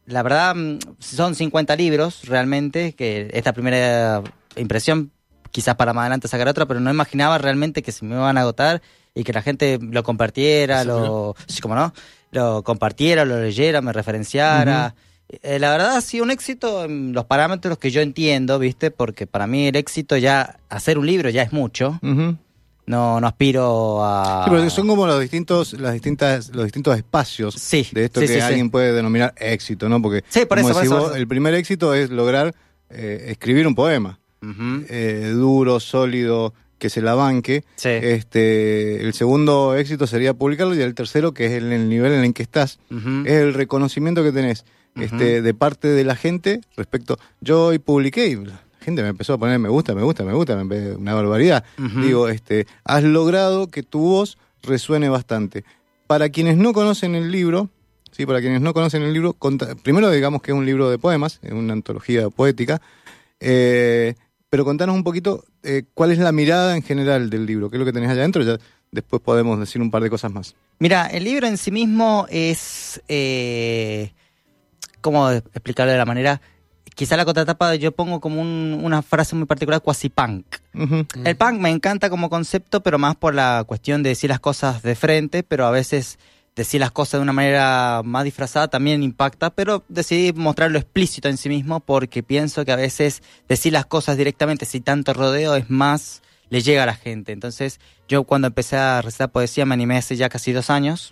La 0.07 0.23
verdad, 0.23 0.55
mm, 0.55 0.79
son 0.99 1.35
50 1.35 1.77
libros 1.77 2.23
realmente, 2.25 2.95
que 2.95 3.29
esta 3.33 3.53
primera 3.53 4.23
impresión, 4.57 5.13
quizás 5.51 5.77
para 5.77 5.93
más 5.93 6.03
adelante 6.03 6.29
sacar 6.29 6.49
otra, 6.49 6.67
pero 6.67 6.81
no 6.81 6.91
imaginaba 6.91 7.37
realmente 7.37 7.83
que 7.83 7.93
se 7.93 8.07
me 8.07 8.17
iban 8.17 8.39
a 8.39 8.41
agotar 8.41 8.81
y 9.15 9.23
que 9.23 9.35
la 9.35 9.43
gente 9.43 9.79
lo 9.81 10.03
compartiera, 10.03 10.83
lo, 10.83 11.37
sí, 11.47 11.61
como 11.61 11.75
no, 11.75 11.93
lo 12.31 12.63
compartiera, 12.63 13.27
lo 13.27 13.41
leyera, 13.43 13.83
me 13.83 13.93
referenciara. 13.93 14.95
Eh, 15.29 15.59
la 15.59 15.71
verdad 15.73 15.97
ha 15.97 16.01
sido 16.01 16.25
un 16.25 16.31
éxito 16.31 16.85
en 16.85 17.13
los 17.13 17.27
parámetros 17.27 17.77
que 17.77 17.91
yo 17.91 18.01
entiendo, 18.01 18.59
¿viste? 18.59 18.91
Porque 18.91 19.27
para 19.27 19.47
mí 19.47 19.69
el 19.69 19.77
éxito 19.77 20.17
ya, 20.17 20.59
hacer 20.71 20.99
un 20.99 21.07
libro 21.07 21.29
ya 21.29 21.43
es 21.43 21.53
mucho. 21.53 21.99
Ujú. 22.03 22.39
No, 22.89 23.21
no 23.21 23.27
aspiro 23.27 24.03
a... 24.03 24.45
Sí, 24.45 24.51
pero 24.51 24.71
son 24.71 24.89
como 24.89 25.07
los 25.07 25.21
distintos, 25.21 25.75
las 25.75 25.93
distintas, 25.93 26.49
los 26.55 26.65
distintos 26.65 26.97
espacios 26.97 27.55
Sí, 27.55 27.87
de 27.93 28.07
esto 28.07 28.21
sí, 28.21 28.27
que 28.27 28.35
sí, 28.35 28.41
alguien 28.41 28.71
puede 28.71 28.93
denominar 28.93 29.35
éxito, 29.37 29.89
¿no? 29.89 30.01
Porque 30.01 30.25
Sí, 30.29 30.47
por 30.47 30.59
como 30.59 30.71
eso, 30.71 30.79
por 30.79 30.85
eso, 30.85 30.99
vos, 30.99 31.17
el 31.17 31.29
primer 31.29 31.55
éxito 31.55 31.95
es 31.95 32.11
lograr 32.11 32.55
eh, 32.91 33.27
escribir 33.29 33.67
un 33.67 33.75
poema 33.75 34.19
eh, 34.89 35.33
duro, 35.35 35.81
sólido, 35.81 36.55
que 36.79 36.91
se 36.91 37.03
la 37.03 37.15
banque. 37.15 37.65
Este, 37.83 39.03
el 39.03 39.13
segundo 39.13 39.75
éxito 39.77 40.07
sería 40.07 40.35
publicarlo 40.35 40.75
y 40.75 40.81
el 40.81 40.95
tercero, 40.95 41.35
que 41.35 41.47
es 41.47 41.53
el, 41.53 41.73
el 41.73 41.89
nivel 41.89 42.13
en 42.13 42.25
el 42.25 42.33
que 42.33 42.43
estás, 42.43 42.79
es 42.91 43.33
el 43.33 43.55
reconocimiento 43.55 44.23
que 44.23 44.33
tenés 44.33 44.65
este, 44.97 45.43
de 45.43 45.55
parte 45.55 45.89
de 45.89 46.05
la 46.05 46.17
gente 46.17 46.61
respecto. 46.77 47.19
Yo 47.41 47.67
hoy 47.67 47.79
publiqué 47.79 48.27
gente 48.81 49.03
me 49.03 49.09
empezó 49.09 49.35
a 49.35 49.39
poner 49.39 49.59
me 49.59 49.69
gusta, 49.69 49.95
me 49.95 50.03
gusta, 50.03 50.25
me 50.25 50.33
gusta, 50.33 50.57
me 50.63 50.95
una 50.97 51.15
barbaridad. 51.15 51.65
Digo, 52.01 52.29
este, 52.29 52.67
has 52.85 53.03
logrado 53.05 53.69
que 53.69 53.83
tu 53.83 54.01
voz 54.01 54.39
resuene 54.63 55.09
bastante. 55.09 55.65
Para 56.07 56.29
quienes 56.31 56.57
no 56.57 56.73
conocen 56.73 57.15
el 57.15 57.31
libro, 57.31 57.69
sí, 58.13 58.25
para 58.27 58.41
quienes 58.41 58.61
no 58.61 58.73
conocen 58.75 59.03
el 59.03 59.13
libro, 59.13 59.33
conta- 59.35 59.75
primero 59.75 60.11
digamos 60.11 60.41
que 60.43 60.53
es 60.53 60.57
un 60.57 60.65
libro 60.67 60.89
de 60.91 60.99
poemas, 60.99 61.39
es 61.43 61.53
una 61.53 61.73
antología 61.75 62.31
poética. 62.31 62.81
eh, 63.41 64.15
pero 64.51 64.65
contanos 64.65 64.97
un 64.97 65.05
poquito 65.05 65.45
eh, 65.63 65.83
cuál 65.93 66.11
es 66.11 66.19
la 66.19 66.33
mirada 66.33 66.75
en 66.75 66.83
general 66.83 67.29
del 67.29 67.45
libro, 67.45 67.69
qué 67.69 67.77
es 67.77 67.79
lo 67.79 67.85
que 67.85 67.93
tenés 67.93 68.09
allá 68.09 68.21
adentro, 68.23 68.43
ya 68.43 68.57
después 68.91 69.21
podemos 69.21 69.61
decir 69.61 69.83
un 69.83 69.91
par 69.91 70.03
de 70.03 70.09
cosas 70.09 70.33
más. 70.33 70.55
Mira, 70.79 71.07
el 71.09 71.25
libro 71.25 71.47
en 71.47 71.59
sí 71.59 71.71
mismo 71.71 72.27
es... 72.31 73.03
Eh, 73.09 74.13
¿Cómo 75.03 75.31
explicarlo 75.31 75.93
de 75.93 75.99
la 75.99 76.07
manera? 76.07 76.41
Quizá 76.99 77.17
la 77.17 77.25
contratapa 77.25 77.77
yo 77.77 77.93
pongo 77.93 78.19
como 78.19 78.41
un- 78.41 78.81
una 78.83 79.03
frase 79.03 79.37
muy 79.37 79.47
particular, 79.47 79.81
cuasi 79.81 80.09
punk. 80.09 80.45
El 81.25 81.37
punk 81.37 81.61
me 81.61 81.71
encanta 81.71 82.11
como 82.11 82.29
concepto, 82.29 82.83
pero 82.83 82.99
más 82.99 83.15
por 83.15 83.37
la 83.37 83.63
cuestión 83.69 84.03
de 84.03 84.09
decir 84.11 84.29
las 84.31 84.41
cosas 84.41 84.83
de 84.83 84.97
frente, 84.97 85.45
pero 85.45 85.65
a 85.65 85.71
veces 85.71 86.19
decir 86.57 86.81
las 86.81 86.91
cosas 86.91 87.21
de 87.21 87.23
una 87.23 87.33
manera 87.33 88.03
más 88.05 88.25
disfrazada 88.25 88.67
también 88.67 89.05
impacta, 89.05 89.51
pero 89.51 89.85
decidí 89.89 90.33
mostrarlo 90.33 90.77
explícito 90.77 91.29
en 91.29 91.37
sí 91.37 91.49
mismo 91.49 91.79
porque 91.79 92.25
pienso 92.25 92.65
que 92.65 92.73
a 92.73 92.77
veces 92.77 93.23
decir 93.49 93.73
las 93.73 93.87
cosas 93.87 94.17
directamente 94.17 94.67
sin 94.67 94.83
tanto 94.83 95.13
rodeo 95.15 95.55
es 95.55 95.71
más, 95.71 96.21
le 96.51 96.61
llega 96.63 96.83
a 96.83 96.87
la 96.87 96.97
gente. 96.97 97.31
Entonces 97.31 97.79
yo 98.09 98.25
cuando 98.25 98.49
empecé 98.49 98.77
a 98.77 99.03
recitar 99.03 99.31
poesía 99.31 99.65
me 99.67 99.75
animé 99.75 99.99
hace 99.99 100.17
ya 100.17 100.29
casi 100.29 100.51
dos 100.51 100.69
años. 100.69 101.11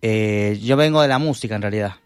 Eh, 0.00 0.58
yo 0.62 0.76
vengo 0.78 1.02
de 1.02 1.08
la 1.08 1.18
música 1.18 1.54
en 1.54 1.60
realidad. 1.62 1.96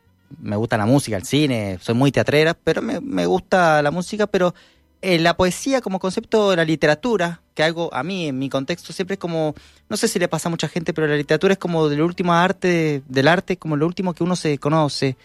Me 0.41 0.57
gusta 0.57 0.77
la 0.77 0.87
música, 0.87 1.17
el 1.17 1.25
cine, 1.25 1.79
soy 1.81 1.95
muy 1.95 2.13
teatrera, 2.13 2.55
pero 2.55 2.83
me, 2.83 3.01
me 3.01 3.27
gusta 3.27 3.81
la 3.83 3.91
música, 3.91 4.27
pero 4.27 4.55
eh, 5.03 5.19
la 5.19 5.37
poesía 5.37 5.81
como 5.81 5.99
concepto 6.01 6.51
de 6.51 6.57
la 6.57 6.65
literatura, 6.65 7.43
que 7.55 7.63
algo 7.63 7.93
a 7.95 8.03
mí 8.03 8.27
en 8.29 8.39
mi 8.39 8.49
contexto 8.49 8.93
siempre 8.93 9.15
es 9.15 9.21
como, 9.21 9.55
no 9.89 9.97
sé 9.97 10.09
si 10.09 10.19
le 10.19 10.29
pasa 10.29 10.49
a 10.49 10.51
mucha 10.51 10.69
gente, 10.69 10.93
pero 10.93 11.07
la 11.07 11.17
literatura 11.17 11.53
es 11.53 11.59
como 11.59 11.89
del 11.89 12.03
último 12.03 12.33
arte, 12.33 13.03
del 13.09 13.29
arte, 13.29 13.57
como 13.57 13.77
lo 13.77 13.87
último 13.87 14.15
que 14.15 14.25
uno 14.25 14.37
se 14.37 14.59
conoce, 14.59 15.17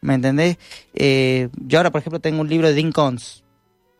¿me 0.00 0.14
entendés? 0.14 0.58
Eh, 0.94 1.48
yo 1.56 1.78
ahora, 1.78 1.90
por 1.90 2.00
ejemplo, 2.00 2.20
tengo 2.20 2.40
un 2.40 2.48
libro 2.48 2.68
de 2.68 2.74
Dean 2.74 2.92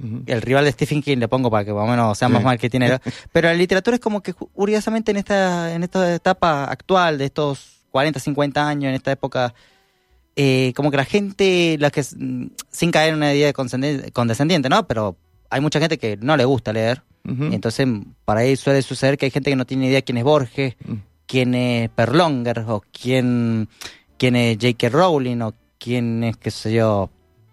Ujú. 0.00 0.22
el 0.26 0.42
rival 0.42 0.64
de 0.64 0.72
Stephen 0.72 1.02
King, 1.02 1.16
le 1.18 1.26
pongo 1.28 1.50
para 1.50 1.64
que 1.64 1.72
más 1.72 1.82
o 1.84 1.90
menos 1.90 2.16
sea 2.16 2.28
más 2.28 2.40
Sí. 2.40 2.44
mal 2.44 2.58
que 2.58 2.70
tiene. 2.70 2.98
Pero 3.32 3.48
la 3.48 3.54
literatura 3.54 3.96
es 3.96 4.00
como 4.00 4.22
que, 4.22 4.32
curiosamente, 4.32 5.10
en 5.10 5.16
esta, 5.16 5.74
en 5.74 5.82
esta 5.82 6.14
etapa 6.14 6.64
actual 6.64 7.18
de 7.18 7.24
estos 7.26 7.80
40, 7.90 8.20
50 8.20 8.68
años, 8.68 8.90
en 8.90 8.94
esta 8.94 9.10
época, 9.10 9.52
eh, 10.40 10.72
como 10.76 10.90
que 10.92 10.96
la 10.96 11.04
gente, 11.04 11.76
la 11.80 11.90
que, 11.90 12.02
sin 12.04 12.90
caer 12.92 13.08
en 13.10 13.16
una 13.16 13.34
idea 13.34 13.52
condescendente, 13.52 14.12
condescendiente, 14.12 14.68
¿no? 14.68 14.86
Pero 14.86 15.16
hay 15.50 15.60
mucha 15.60 15.80
gente 15.80 15.98
que 15.98 16.16
no 16.16 16.36
le 16.36 16.44
gusta 16.44 16.72
leer. 16.72 17.02
Y 17.24 17.54
entonces, 17.54 17.86
para 18.24 18.40
ahí 18.40 18.56
suele 18.56 18.80
suceder 18.80 19.18
que 19.18 19.26
hay 19.26 19.30
gente 19.30 19.50
que 19.50 19.56
no 19.56 19.66
tiene 19.66 19.88
idea 19.88 20.00
quién 20.00 20.16
es 20.16 20.24
Borges, 20.24 20.76
Mm. 20.86 20.94
quién 21.26 21.54
es 21.54 21.90
Perlonger, 21.90 22.60
o 22.68 22.82
quién, 22.90 23.68
quién 24.16 24.34
es 24.36 24.56
J.K. 24.58 24.88
Rowling, 24.88 25.42
o 25.42 25.52
quién 25.78 26.24
es, 26.24 26.36
qué 26.38 26.50
sé 26.50 26.72
yo, 26.72 27.10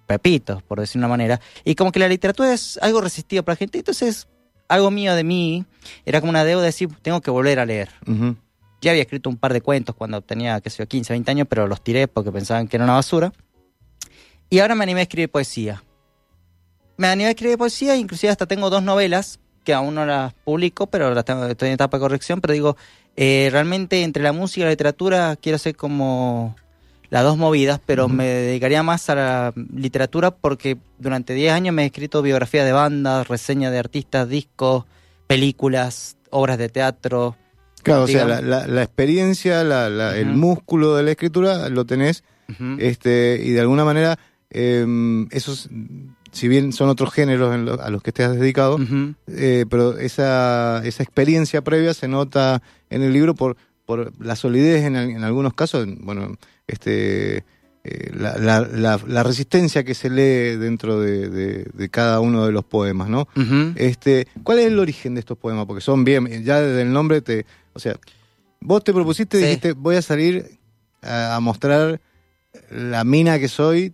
Pepito, 0.07 0.61
por 0.67 0.79
decir 0.79 0.99
una 0.99 1.07
manera. 1.09 1.41
Y 1.65 1.75
como 1.75 1.91
que 1.91 1.99
la 1.99 2.07
literatura 2.07 2.53
es 2.53 2.77
algo 2.81 3.01
resistido 3.01 3.43
para 3.43 3.55
la 3.55 3.57
gente. 3.57 3.79
Entonces, 3.79 4.27
algo 4.69 4.91
mío 4.91 5.13
de 5.15 5.23
mí 5.25 5.65
era 6.05 6.21
como 6.21 6.29
una 6.29 6.45
deuda 6.45 6.61
de 6.61 6.67
decir, 6.67 6.89
tengo 7.01 7.19
que 7.19 7.31
volver 7.31 7.59
a 7.59 7.65
leer. 7.65 7.89
Ujú. 8.07 8.35
Ya 8.85 8.91
había 8.91 9.01
escrito 9.01 9.31
un 9.31 9.37
par 9.37 9.51
de 9.51 9.61
cuentos 9.61 9.95
cuando 9.95 10.21
tenía, 10.21 10.61
qué 10.61 10.69
sé 10.69 10.83
yo, 10.83 10.87
15, 10.87 11.11
20 11.11 11.31
años, 11.31 11.47
pero 11.49 11.65
los 11.65 11.83
tiré 11.83 12.07
porque 12.07 12.31
pensaban 12.31 12.67
que 12.67 12.77
era 12.77 12.83
una 12.83 12.93
basura. 12.93 13.33
Y 14.47 14.59
ahora 14.59 14.75
me 14.75 14.83
animé 14.83 14.99
a 14.99 15.03
escribir 15.03 15.31
poesía. 15.31 15.81
Me 16.95 17.07
animé 17.07 17.29
a 17.29 17.31
escribir 17.31 17.57
poesía, 17.57 17.95
inclusive 17.95 18.29
hasta 18.29 18.45
tengo 18.45 18.69
dos 18.69 18.83
novelas 18.83 19.39
que 19.63 19.73
aún 19.73 19.95
no 19.95 20.05
las 20.05 20.35
publico, 20.35 20.85
pero 20.85 21.15
las 21.15 21.25
tengo, 21.25 21.47
estoy 21.47 21.69
en 21.69 21.73
etapa 21.73 21.97
de 21.97 22.01
corrección, 22.01 22.41
pero 22.41 22.53
digo, 22.53 22.77
eh, 23.15 23.49
realmente 23.51 24.03
entre 24.03 24.21
la 24.21 24.33
música 24.33 24.61
y 24.61 24.63
la 24.65 24.69
literatura 24.69 25.35
quiero 25.35 25.55
hacer 25.55 25.75
como 25.75 26.55
las 27.09 27.23
dos 27.23 27.37
movidas, 27.37 27.81
pero 27.83 28.07
me 28.07 28.25
dedicaría 28.27 28.83
más 28.83 29.09
a 29.09 29.15
la 29.15 29.53
literatura 29.73 30.29
porque 30.29 30.77
durante 30.99 31.33
10 31.33 31.53
años 31.53 31.73
me 31.73 31.81
he 31.81 31.85
escrito 31.87 32.21
biografía 32.21 32.63
de 32.63 32.71
bandas, 32.71 33.27
reseñas 33.27 33.71
de 33.71 33.79
artistas, 33.79 34.29
discos, 34.29 34.85
películas, 35.25 36.17
obras 36.29 36.59
de 36.59 36.69
teatro. 36.69 37.35
Claro, 37.85 38.03
o 38.03 38.07
sea, 38.07 38.25
la, 38.25 38.41
la- 38.41 38.67
la 38.67 38.83
experiencia, 38.83 39.63
la- 39.63 39.89
la- 39.89 40.17
el 40.17 40.27
músculo 40.35 40.95
de 40.95 41.03
la 41.03 41.11
escritura 41.11 41.69
lo 41.69 41.85
tenés 41.85 42.23
este 42.79 43.41
y 43.43 43.51
de 43.51 43.59
alguna 43.61 43.83
manera 43.85 44.19
eh, 44.51 44.85
esos, 45.31 45.69
si 46.31 46.47
bien 46.47 46.71
son 46.73 46.89
otros 46.89 47.11
géneros 47.13 47.53
en 47.55 47.65
lo- 47.65 47.81
a 47.81 47.89
los 47.89 48.01
que 48.03 48.11
te 48.11 48.23
has 48.23 48.35
dedicado, 48.37 48.77
eh, 49.27 49.65
pero 49.69 49.97
esa, 49.97 50.81
esa 50.85 51.03
experiencia 51.03 51.61
previa 51.61 51.93
se 51.93 52.07
nota 52.07 52.61
en 52.89 53.01
el 53.03 53.11
libro 53.13 53.33
por, 53.35 53.57
por 53.85 54.11
la 54.23 54.35
solidez 54.35 54.83
en, 54.85 54.95
al- 54.95 55.09
en 55.09 55.23
algunos 55.23 55.53
casos, 55.53 55.87
bueno, 55.99 56.35
este 56.67 57.43
eh, 57.87 58.09
la, 58.17 58.37
la- 58.39 58.61
la- 58.61 58.99
la 59.07 59.21
resistencia 59.23 59.83
que 59.83 59.93
se 59.93 60.09
lee 60.09 60.57
dentro 60.57 60.99
de, 60.99 61.29
de- 61.29 61.67
de 61.71 61.89
cada 61.89 62.19
uno 62.19 62.45
de 62.45 62.51
los 62.51 62.63
poemas, 62.65 63.09
¿no? 63.09 63.27
Este, 63.75 64.27
¿Cuál 64.43 64.57
es 64.59 64.65
el 64.67 64.79
origen 64.79 65.13
de 65.13 65.19
estos 65.19 65.37
poemas? 65.37 65.65
Porque 65.67 65.81
son 65.81 66.03
bien, 66.03 66.43
ya 66.43 66.61
desde 66.61 66.81
el 66.81 66.91
nombre 66.91 67.21
te... 67.21 67.45
O 67.75 67.79
sea, 67.79 67.95
vos 68.61 68.83
te 68.83 68.91
propusiste, 68.93 69.37
Sí. 69.37 69.43
dijiste, 69.45 69.73
voy 69.73 69.97
a 69.97 70.01
salir 70.01 70.57
a, 71.03 71.35
a 71.35 71.39
mostrar 71.39 72.01
la 72.71 73.03
mina 73.03 73.37
que 73.37 73.47
soy, 73.49 73.93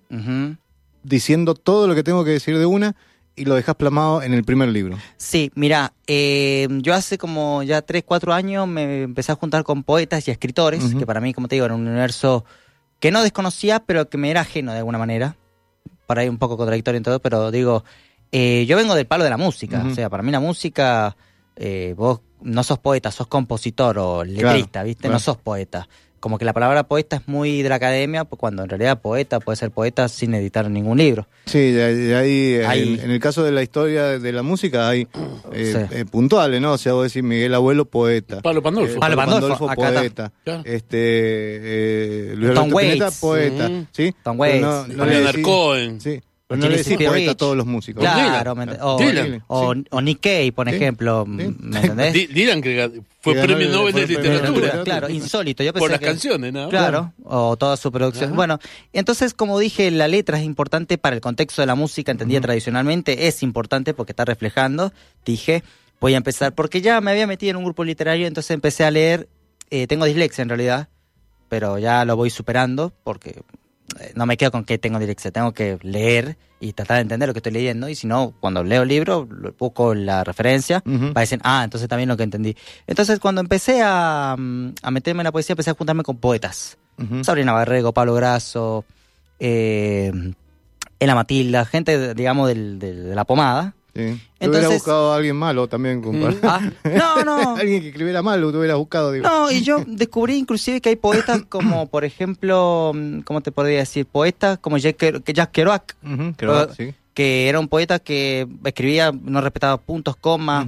diciendo 1.03 1.55
todo 1.55 1.87
lo 1.87 1.95
que 1.95 2.03
tengo 2.03 2.23
que 2.23 2.31
decir 2.31 2.57
de 2.57 2.65
una, 2.65 2.95
y 3.35 3.45
lo 3.45 3.55
dejas 3.55 3.75
plasmado 3.75 4.21
en 4.21 4.33
el 4.33 4.43
primer 4.43 4.69
libro. 4.69 4.97
Sí, 5.17 5.51
mira, 5.55 5.93
eh, 6.05 6.67
yo 6.81 6.93
hace 6.93 7.17
como 7.17 7.63
ya 7.63 7.81
3, 7.81 8.03
4 8.05 8.33
años 8.33 8.67
me 8.67 9.03
empecé 9.03 9.31
a 9.31 9.35
juntar 9.35 9.63
con 9.63 9.83
poetas 9.83 10.27
y 10.27 10.31
escritores, 10.31 10.93
que 10.95 11.05
para 11.05 11.21
mí, 11.21 11.33
como 11.33 11.47
te 11.47 11.55
digo, 11.55 11.65
era 11.65 11.73
un 11.75 11.87
universo 11.87 12.45
que 12.99 13.09
no 13.09 13.23
desconocía, 13.23 13.79
pero 13.79 14.09
que 14.09 14.17
me 14.17 14.29
era 14.29 14.41
ajeno 14.41 14.73
de 14.73 14.79
alguna 14.79 14.97
manera. 14.99 15.35
Para 16.05 16.21
ahí 16.21 16.29
un 16.29 16.37
poco 16.37 16.57
contradictorio 16.57 16.97
en 16.97 17.03
todo, 17.03 17.19
pero 17.19 17.49
digo, 17.51 17.83
eh, 18.31 18.65
yo 18.67 18.75
vengo 18.77 18.93
del 18.95 19.07
palo 19.07 19.23
de 19.23 19.29
la 19.29 19.37
música. 19.37 19.83
O 19.89 19.95
sea, 19.95 20.09
para 20.09 20.21
mí 20.23 20.31
la 20.31 20.41
música, 20.41 21.15
eh, 21.55 21.93
vos 21.97 22.21
no 22.41 22.63
sos 22.63 22.79
poeta, 22.79 23.11
sos 23.11 23.27
compositor 23.27 23.97
o 23.99 24.23
letrista, 24.23 24.83
¿viste? 24.83 25.01
claro. 25.01 25.13
No 25.13 25.19
sos 25.19 25.37
poeta. 25.37 25.87
Como 26.19 26.37
que 26.37 26.45
la 26.45 26.53
palabra 26.53 26.83
poeta 26.83 27.15
es 27.15 27.27
muy 27.27 27.63
de 27.63 27.69
la 27.69 27.75
academia, 27.75 28.25
pues 28.25 28.39
cuando 28.39 28.61
en 28.61 28.69
realidad 28.69 29.01
poeta 29.01 29.39
puede 29.39 29.55
ser 29.55 29.71
poeta 29.71 30.07
sin 30.07 30.35
editar 30.35 30.69
ningún 30.69 30.99
libro. 30.99 31.25
Sí, 31.47 31.71
de, 31.71 32.15
ahí, 32.15 32.57
Ahí. 32.63 32.93
En, 32.93 33.05
en 33.05 33.11
el 33.11 33.19
caso 33.19 33.43
de 33.43 33.51
la 33.51 33.63
historia 33.63 34.19
de 34.19 34.31
la 34.31 34.43
música 34.43 34.87
hay 34.87 35.07
eh, 35.51 35.73
Sí. 35.89 35.95
eh, 35.97 36.05
puntuales, 36.05 36.61
¿no? 36.61 36.73
O 36.73 36.77
sea, 36.77 36.93
vos 36.93 37.05
decís 37.11 37.23
Miguel 37.23 37.55
Abuelo, 37.55 37.85
poeta. 37.85 38.39
Pablo 38.43 38.61
Pandolfo. 38.61 38.97
Eh, 38.97 38.99
Pablo 38.99 39.15
Pandolfo, 39.15 39.67
poeta. 39.73 40.31
Claro. 40.43 40.61
Este, 40.63 40.97
eh, 40.99 42.35
Luis 42.35 42.53
Tom 42.53 42.71
Waits. 42.71 43.19
poeta. 43.19 43.69
Mm. 43.69 43.87
¿sí? 43.91 44.15
Tom 44.23 44.39
Waits. 44.39 44.61
No, 44.61 44.87
no 44.87 45.05
Leonard 45.07 45.41
Cohen. 45.41 45.99
Sí. 46.01 46.21
Pero 46.51 46.61
no 46.61 46.69
le 46.69 46.77
decís 46.83 46.97
poeta 47.07 47.31
a 47.31 47.35
todos 47.35 47.55
los 47.57 47.65
músicos. 47.65 48.01
Claro, 48.01 48.53
Dylan. 48.53 48.57
¿me 48.67 48.73
ent- 48.73 48.79
o, 48.81 48.97
Dylan, 48.97 49.43
o, 49.47 49.73
o 49.89 50.01
Nick 50.01 50.19
Cave, 50.21 50.51
por 50.51 50.69
Sí. 50.69 50.75
ejemplo, 50.75 51.25
Sí. 51.25 51.31
¿me 51.59 51.79
entendés? 51.79 52.13
Di- 52.13 52.27
Dylan 52.33 52.61
que 52.61 52.77
ga- 52.87 53.03
fue 53.21 53.33
Que 53.33 53.39
ganó 53.39 53.47
premio 53.53 53.67
el- 53.67 53.73
Nobel 53.73 53.91
fue 53.93 54.01
de 54.01 54.07
premio 54.07 54.21
Nobel 54.23 54.33
literatura. 54.33 54.65
literatura. 54.65 54.83
Claro, 54.99 55.09
insólito. 55.13 55.63
Yo 55.63 55.73
pensé 55.73 55.81
Por 55.83 55.91
las 55.91 55.99
que- 55.99 56.05
canciones, 56.05 56.53
¿no? 56.53 56.69
Claro, 56.69 57.13
o 57.23 57.55
toda 57.57 57.77
su 57.77 57.91
producción. 57.91 58.25
Ajá. 58.29 58.35
Bueno, 58.35 58.59
entonces, 58.93 59.33
como 59.33 59.57
dije, 59.59 59.89
la 59.91 60.07
letra 60.07 60.37
es 60.39 60.43
importante 60.45 60.97
para 60.97 61.15
el 61.15 61.21
contexto 61.21 61.61
de 61.61 61.65
la 61.65 61.75
música, 61.75 62.11
entendida 62.11 62.41
tradicionalmente, 62.41 63.27
es 63.27 63.43
importante 63.43 63.93
porque 63.93 64.11
está 64.11 64.25
reflejando. 64.25 64.91
Dije, 65.25 65.63
voy 65.99 66.13
a 66.15 66.17
empezar, 66.17 66.53
porque 66.55 66.81
ya 66.81 66.99
me 67.01 67.11
había 67.11 67.27
metido 67.27 67.51
en 67.51 67.55
un 67.57 67.63
grupo 67.63 67.83
literario, 67.83 68.27
entonces 68.27 68.51
empecé 68.51 68.83
a 68.83 68.91
leer. 68.91 69.27
eh, 69.69 69.87
tengo 69.87 70.03
dislexia 70.03 70.41
en 70.41 70.49
realidad, 70.49 70.89
pero 71.47 71.77
ya 71.79 72.03
lo 72.03 72.17
voy 72.17 72.29
superando 72.29 72.91
porque 73.05 73.41
no 74.15 74.25
me 74.25 74.37
quedo 74.37 74.51
con 74.51 74.63
que 74.63 74.77
tengo 74.77 74.99
dislexia, 74.99 75.31
tengo 75.31 75.51
que 75.53 75.77
leer 75.81 76.37
y 76.59 76.73
tratar 76.73 76.97
de 76.97 77.01
entender 77.01 77.27
lo 77.27 77.33
que 77.33 77.39
estoy 77.39 77.51
leyendo. 77.51 77.89
Y 77.89 77.95
si 77.95 78.07
no, 78.07 78.33
cuando 78.39 78.63
leo 78.63 78.83
el 78.83 78.87
libro, 78.87 79.27
busco 79.57 79.95
la 79.95 80.23
referencia 80.23 80.81
para 81.13 81.21
decir, 81.21 81.39
ah, 81.43 81.61
entonces 81.63 81.89
también 81.89 82.07
lo 82.09 82.17
que 82.17 82.23
entendí. 82.23 82.55
Entonces, 82.87 83.19
cuando 83.19 83.41
empecé 83.41 83.81
a, 83.83 84.35
mm, 84.37 84.69
a 84.83 84.91
meterme 84.91 85.21
en 85.21 85.25
la 85.25 85.31
poesía, 85.31 85.53
empecé 85.53 85.71
a 85.71 85.73
juntarme 85.73 86.03
con 86.03 86.17
poetas. 86.17 86.77
Sabrina 87.23 87.51
Barrego, 87.53 87.93
Pablo 87.93 88.13
Grasso, 88.13 88.85
eh, 89.39 90.11
Ela 90.99 91.15
Matilda, 91.15 91.65
gente, 91.65 92.13
digamos, 92.13 92.47
del, 92.47 92.77
del- 92.77 93.09
de 93.09 93.15
la 93.15 93.25
pomada. 93.25 93.73
Sí. 93.93 94.21
Hubiera 94.39 94.69
buscado 94.69 95.11
a 95.11 95.17
alguien 95.17 95.35
malo 95.35 95.67
también, 95.67 96.01
compadre. 96.01 96.37
Ah, 96.43 96.61
no, 96.83 97.23
no. 97.25 97.55
alguien 97.57 97.81
que 97.81 97.89
escribiera 97.89 98.21
mal, 98.21 98.39
lo 98.39 98.51
te 98.51 98.57
hubieras 98.57 98.77
buscado, 98.77 99.11
digo. 99.11 99.27
No, 99.27 99.51
y 99.51 99.61
yo 99.63 99.83
descubrí 99.85 100.37
inclusive 100.37 100.79
que 100.79 100.89
hay 100.89 100.95
poetas 100.95 101.41
como, 101.49 101.87
por 101.87 102.05
ejemplo, 102.05 102.93
mm, 102.95 103.19
¿cómo 103.21 103.41
te 103.41 103.51
podría 103.51 103.79
decir? 103.79 104.05
Poetas 104.05 104.57
como 104.59 104.77
Jack, 104.77 105.23
Jack 105.25 105.51
Kerouac, 105.51 105.95
Pero- 106.37 106.73
sí. 106.73 106.93
que 107.13 107.49
era 107.49 107.59
un 107.59 107.67
poeta 107.67 107.99
que 107.99 108.47
escribía, 108.63 109.11
no 109.11 109.41
respetaba 109.41 109.77
puntos, 109.77 110.15
comas. 110.15 110.65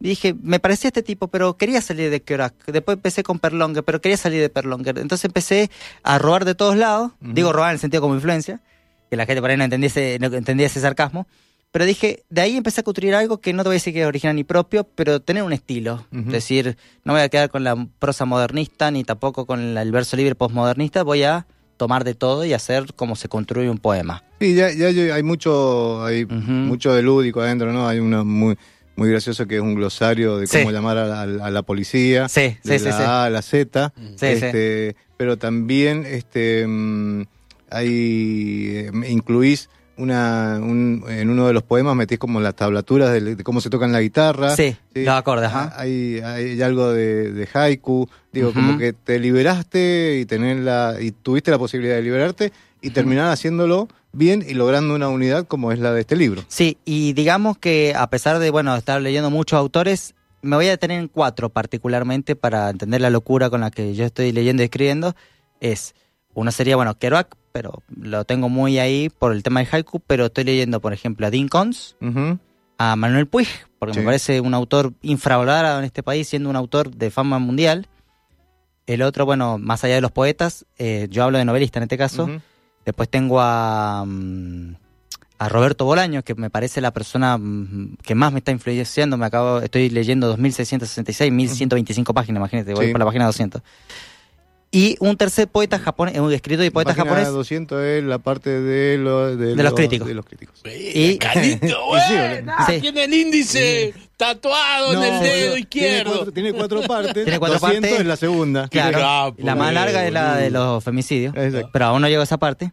Y 0.00 0.08
dije, 0.08 0.34
me 0.42 0.58
parecía 0.58 0.88
este 0.88 1.02
tipo, 1.04 1.28
pero 1.28 1.56
quería 1.56 1.80
salir 1.80 2.10
de 2.10 2.20
Kerouac. 2.20 2.52
Después 2.66 2.96
empecé 2.96 3.22
con 3.22 3.38
Perlonger, 3.38 3.84
pero 3.84 4.00
quería 4.00 4.16
salir 4.16 4.40
de 4.40 4.50
Perlonger. 4.50 4.98
Entonces 4.98 5.24
empecé 5.24 5.70
a 6.02 6.18
robar 6.18 6.44
de 6.44 6.56
todos 6.56 6.76
lados. 6.76 7.12
Digo 7.20 7.52
robar 7.52 7.70
en 7.70 7.74
el 7.74 7.80
sentido 7.80 8.00
como 8.02 8.16
influencia, 8.16 8.60
que 9.08 9.16
la 9.16 9.24
gente 9.24 9.40
por 9.40 9.50
ahí 9.50 9.56
no 9.56 9.64
entendiese, 9.64 10.18
no 10.20 10.26
entendía 10.26 10.66
ese 10.66 10.80
sarcasmo. 10.80 11.26
Pero 11.74 11.86
dije, 11.86 12.22
de 12.30 12.40
ahí 12.40 12.56
empecé 12.56 12.82
a 12.82 12.84
construir 12.84 13.16
algo 13.16 13.40
que 13.40 13.52
no 13.52 13.64
te 13.64 13.68
voy 13.68 13.74
a 13.74 13.78
decir 13.82 13.92
que 13.92 14.02
es 14.02 14.06
original 14.06 14.36
ni 14.36 14.44
propio, 14.44 14.84
pero 14.84 15.18
tener 15.20 15.42
un 15.42 15.52
estilo. 15.52 16.06
Es 16.12 16.26
decir, 16.26 16.76
no 17.02 17.14
voy 17.14 17.22
a 17.22 17.28
quedar 17.28 17.50
con 17.50 17.64
la 17.64 17.88
prosa 17.98 18.24
modernista, 18.26 18.92
ni 18.92 19.02
tampoco 19.02 19.44
con 19.44 19.76
el 19.76 19.90
verso 19.90 20.16
libre 20.16 20.36
postmodernista. 20.36 21.02
Voy 21.02 21.24
a 21.24 21.48
tomar 21.76 22.04
de 22.04 22.14
todo 22.14 22.44
y 22.44 22.52
hacer 22.52 22.94
como 22.94 23.16
se 23.16 23.28
construye 23.28 23.68
un 23.68 23.78
poema. 23.78 24.22
Sí, 24.40 24.54
ya, 24.54 24.70
ya 24.70 24.86
hay 25.16 25.24
mucho, 25.24 26.04
hay 26.04 26.26
mucho 26.26 26.92
de 26.94 27.02
lúdico 27.02 27.40
adentro, 27.40 27.72
¿no? 27.72 27.88
Hay 27.88 27.98
uno 27.98 28.24
muy, 28.24 28.56
muy 28.94 29.10
gracioso 29.10 29.48
que 29.48 29.56
es 29.56 29.60
un 29.60 29.74
glosario 29.74 30.36
de 30.36 30.46
cómo 30.46 30.68
Sí. 30.68 30.72
llamar 30.72 30.96
a, 30.98 31.26
la- 31.26 31.44
a 31.44 31.50
la 31.50 31.62
policía. 31.62 32.28
Sí, 32.28 32.56
de 32.62 32.78
sí, 32.78 32.84
la 32.84 32.92
sí. 32.96 33.02
A 33.02 33.24
a 33.24 33.30
la 33.30 33.42
Z. 33.42 33.92
Sí, 34.14 34.26
este, 34.26 34.94
Pero 35.16 35.38
también 35.38 36.06
este, 36.06 36.68
mm, 36.68 37.22
hay, 37.70 37.88
eh, 38.76 38.90
incluís 39.08 39.68
una, 39.96 40.58
un- 40.60 41.04
en 41.08 41.30
uno 41.30 41.46
de 41.46 41.52
los 41.52 41.62
poemas 41.62 41.94
metís 41.96 42.18
como 42.18 42.40
las 42.40 42.54
tablaturas 42.54 43.12
de, 43.12 43.36
de 43.36 43.44
cómo 43.44 43.60
se 43.60 43.70
tocan 43.70 43.92
la 43.92 44.00
guitarra. 44.00 44.54
Sí, 44.56 44.76
los 44.94 45.08
acordes, 45.14 45.50
Ah, 45.52 45.64
ajá. 45.70 45.80
Hay, 45.80 46.20
hay 46.20 46.60
algo 46.62 46.92
de, 46.92 47.32
de 47.32 47.48
haiku, 47.52 48.08
digo, 48.32 48.52
como 48.52 48.76
que 48.78 48.92
te 48.92 49.18
liberaste 49.18 50.18
y 50.20 50.26
tener 50.26 50.58
la, 50.58 50.96
y 51.00 51.10
tuviste 51.12 51.50
la 51.50 51.58
posibilidad 51.58 51.94
de 51.96 52.02
liberarte 52.02 52.52
y 52.80 52.90
terminar 52.90 53.30
haciéndolo 53.30 53.88
bien 54.12 54.44
y 54.46 54.54
logrando 54.54 54.94
una 54.94 55.08
unidad 55.08 55.46
como 55.46 55.72
es 55.72 55.78
la 55.78 55.92
de 55.92 56.00
este 56.02 56.16
libro. 56.16 56.44
Sí, 56.48 56.78
y 56.84 57.12
digamos 57.14 57.58
que 57.58 57.94
a 57.96 58.08
pesar 58.10 58.38
de, 58.38 58.50
bueno, 58.50 58.74
estar 58.76 59.00
leyendo 59.00 59.30
muchos 59.30 59.58
autores, 59.58 60.14
me 60.42 60.56
voy 60.56 60.66
a 60.66 60.70
detener 60.70 61.00
en 61.00 61.08
cuatro 61.08 61.48
particularmente 61.48 62.36
para 62.36 62.68
entender 62.70 63.00
la 63.00 63.10
locura 63.10 63.48
con 63.50 63.60
la 63.62 63.70
que 63.70 63.94
yo 63.94 64.04
estoy 64.04 64.30
leyendo 64.32 64.62
y 64.62 64.66
escribiendo. 64.66 65.14
Es, 65.60 65.94
una 66.34 66.50
sería, 66.50 66.76
bueno, 66.76 66.98
Kerouac, 66.98 67.34
pero 67.54 67.84
lo 68.00 68.24
tengo 68.24 68.48
muy 68.48 68.80
ahí 68.80 69.08
por 69.10 69.32
el 69.32 69.44
tema 69.44 69.60
del 69.60 69.68
haiku, 69.70 70.00
pero 70.00 70.26
estoy 70.26 70.42
leyendo, 70.42 70.80
por 70.80 70.92
ejemplo, 70.92 71.24
a 71.24 71.30
Dean 71.30 71.48
Ujú. 72.00 72.38
a 72.78 72.96
Manuel 72.96 73.28
Puig, 73.28 73.46
porque 73.78 73.94
Sí. 73.94 74.00
me 74.00 74.04
parece 74.06 74.40
un 74.40 74.54
autor 74.54 74.92
infravalorado 75.02 75.78
en 75.78 75.84
este 75.84 76.02
país, 76.02 76.26
siendo 76.28 76.50
un 76.50 76.56
autor 76.56 76.90
de 76.90 77.12
fama 77.12 77.38
mundial. 77.38 77.86
El 78.88 79.02
otro, 79.02 79.24
bueno, 79.24 79.56
más 79.58 79.84
allá 79.84 79.94
de 79.94 80.00
los 80.00 80.10
poetas, 80.10 80.66
eh, 80.78 81.06
yo 81.10 81.22
hablo 81.22 81.38
de 81.38 81.44
novelista 81.44 81.78
en 81.78 81.84
este 81.84 81.96
caso. 81.96 82.28
Después 82.84 83.08
tengo 83.08 83.40
a, 83.40 84.02
mm, 84.04 84.74
a 85.38 85.48
Roberto 85.48 85.84
Bolaño, 85.84 86.24
que 86.24 86.34
me 86.34 86.50
parece 86.50 86.80
la 86.80 86.92
persona 86.92 87.38
mm, 87.38 87.98
que 88.02 88.16
más 88.16 88.32
me 88.32 88.40
está 88.40 88.50
influenciando. 88.50 89.16
Me 89.16 89.26
acabo, 89.26 89.60
estoy 89.60 89.90
leyendo 89.90 90.26
2666, 90.26 91.30
1125 91.30 92.12
páginas, 92.12 92.40
imagínate, 92.40 92.74
voy 92.74 92.86
Sí. 92.86 92.92
por 92.92 92.98
la 92.98 93.04
página 93.06 93.26
200. 93.26 93.62
Y 94.74 94.96
un 94.98 95.16
tercer 95.16 95.46
poeta 95.46 95.78
japonés, 95.78 96.18
un 96.18 96.32
escrito 96.32 96.62
de 96.62 96.70
poeta 96.72 96.90
Página 96.90 97.04
japonés. 97.04 97.32
200 97.32 97.80
es 97.84 98.02
la 98.02 98.18
parte 98.18 98.50
de, 98.60 98.98
lo- 98.98 99.36
de, 99.36 99.54
De 99.54 99.62
los 99.62 99.72
críticos. 99.72 100.08
de 100.08 100.14
los 100.14 100.26
críticos. 100.26 100.60
Y- 100.64 101.18
buena. 101.88 102.56
Sí. 102.68 102.80
Tiene 102.80 103.04
el 103.04 103.14
índice 103.14 103.94
tatuado 104.16 104.92
No, 104.94 105.04
en 105.04 105.14
el 105.14 105.20
dedo 105.22 105.32
Tiene 105.54 105.60
izquierdo. 105.60 106.12
cuatro, 106.12 106.32
tiene 106.32 106.52
cuatro 106.52 106.82
partes. 106.82 107.24
Tiene 107.24 107.38
cuatro 107.38 107.58
200 107.58 107.80
partes. 107.82 108.00
es 108.00 108.06
la 108.06 108.16
segunda. 108.16 108.68
Claro, 108.68 109.34
la 109.38 109.54
más 109.54 109.70
eh, 109.70 109.74
larga 109.74 110.06
es 110.06 110.12
la 110.12 110.36
de 110.36 110.50
los 110.50 110.82
femicidios, 110.82 111.34
Exacto. 111.36 111.70
pero 111.72 111.84
aún 111.86 112.02
no 112.02 112.08
llego 112.08 112.20
a 112.20 112.24
esa 112.24 112.38
parte. 112.38 112.72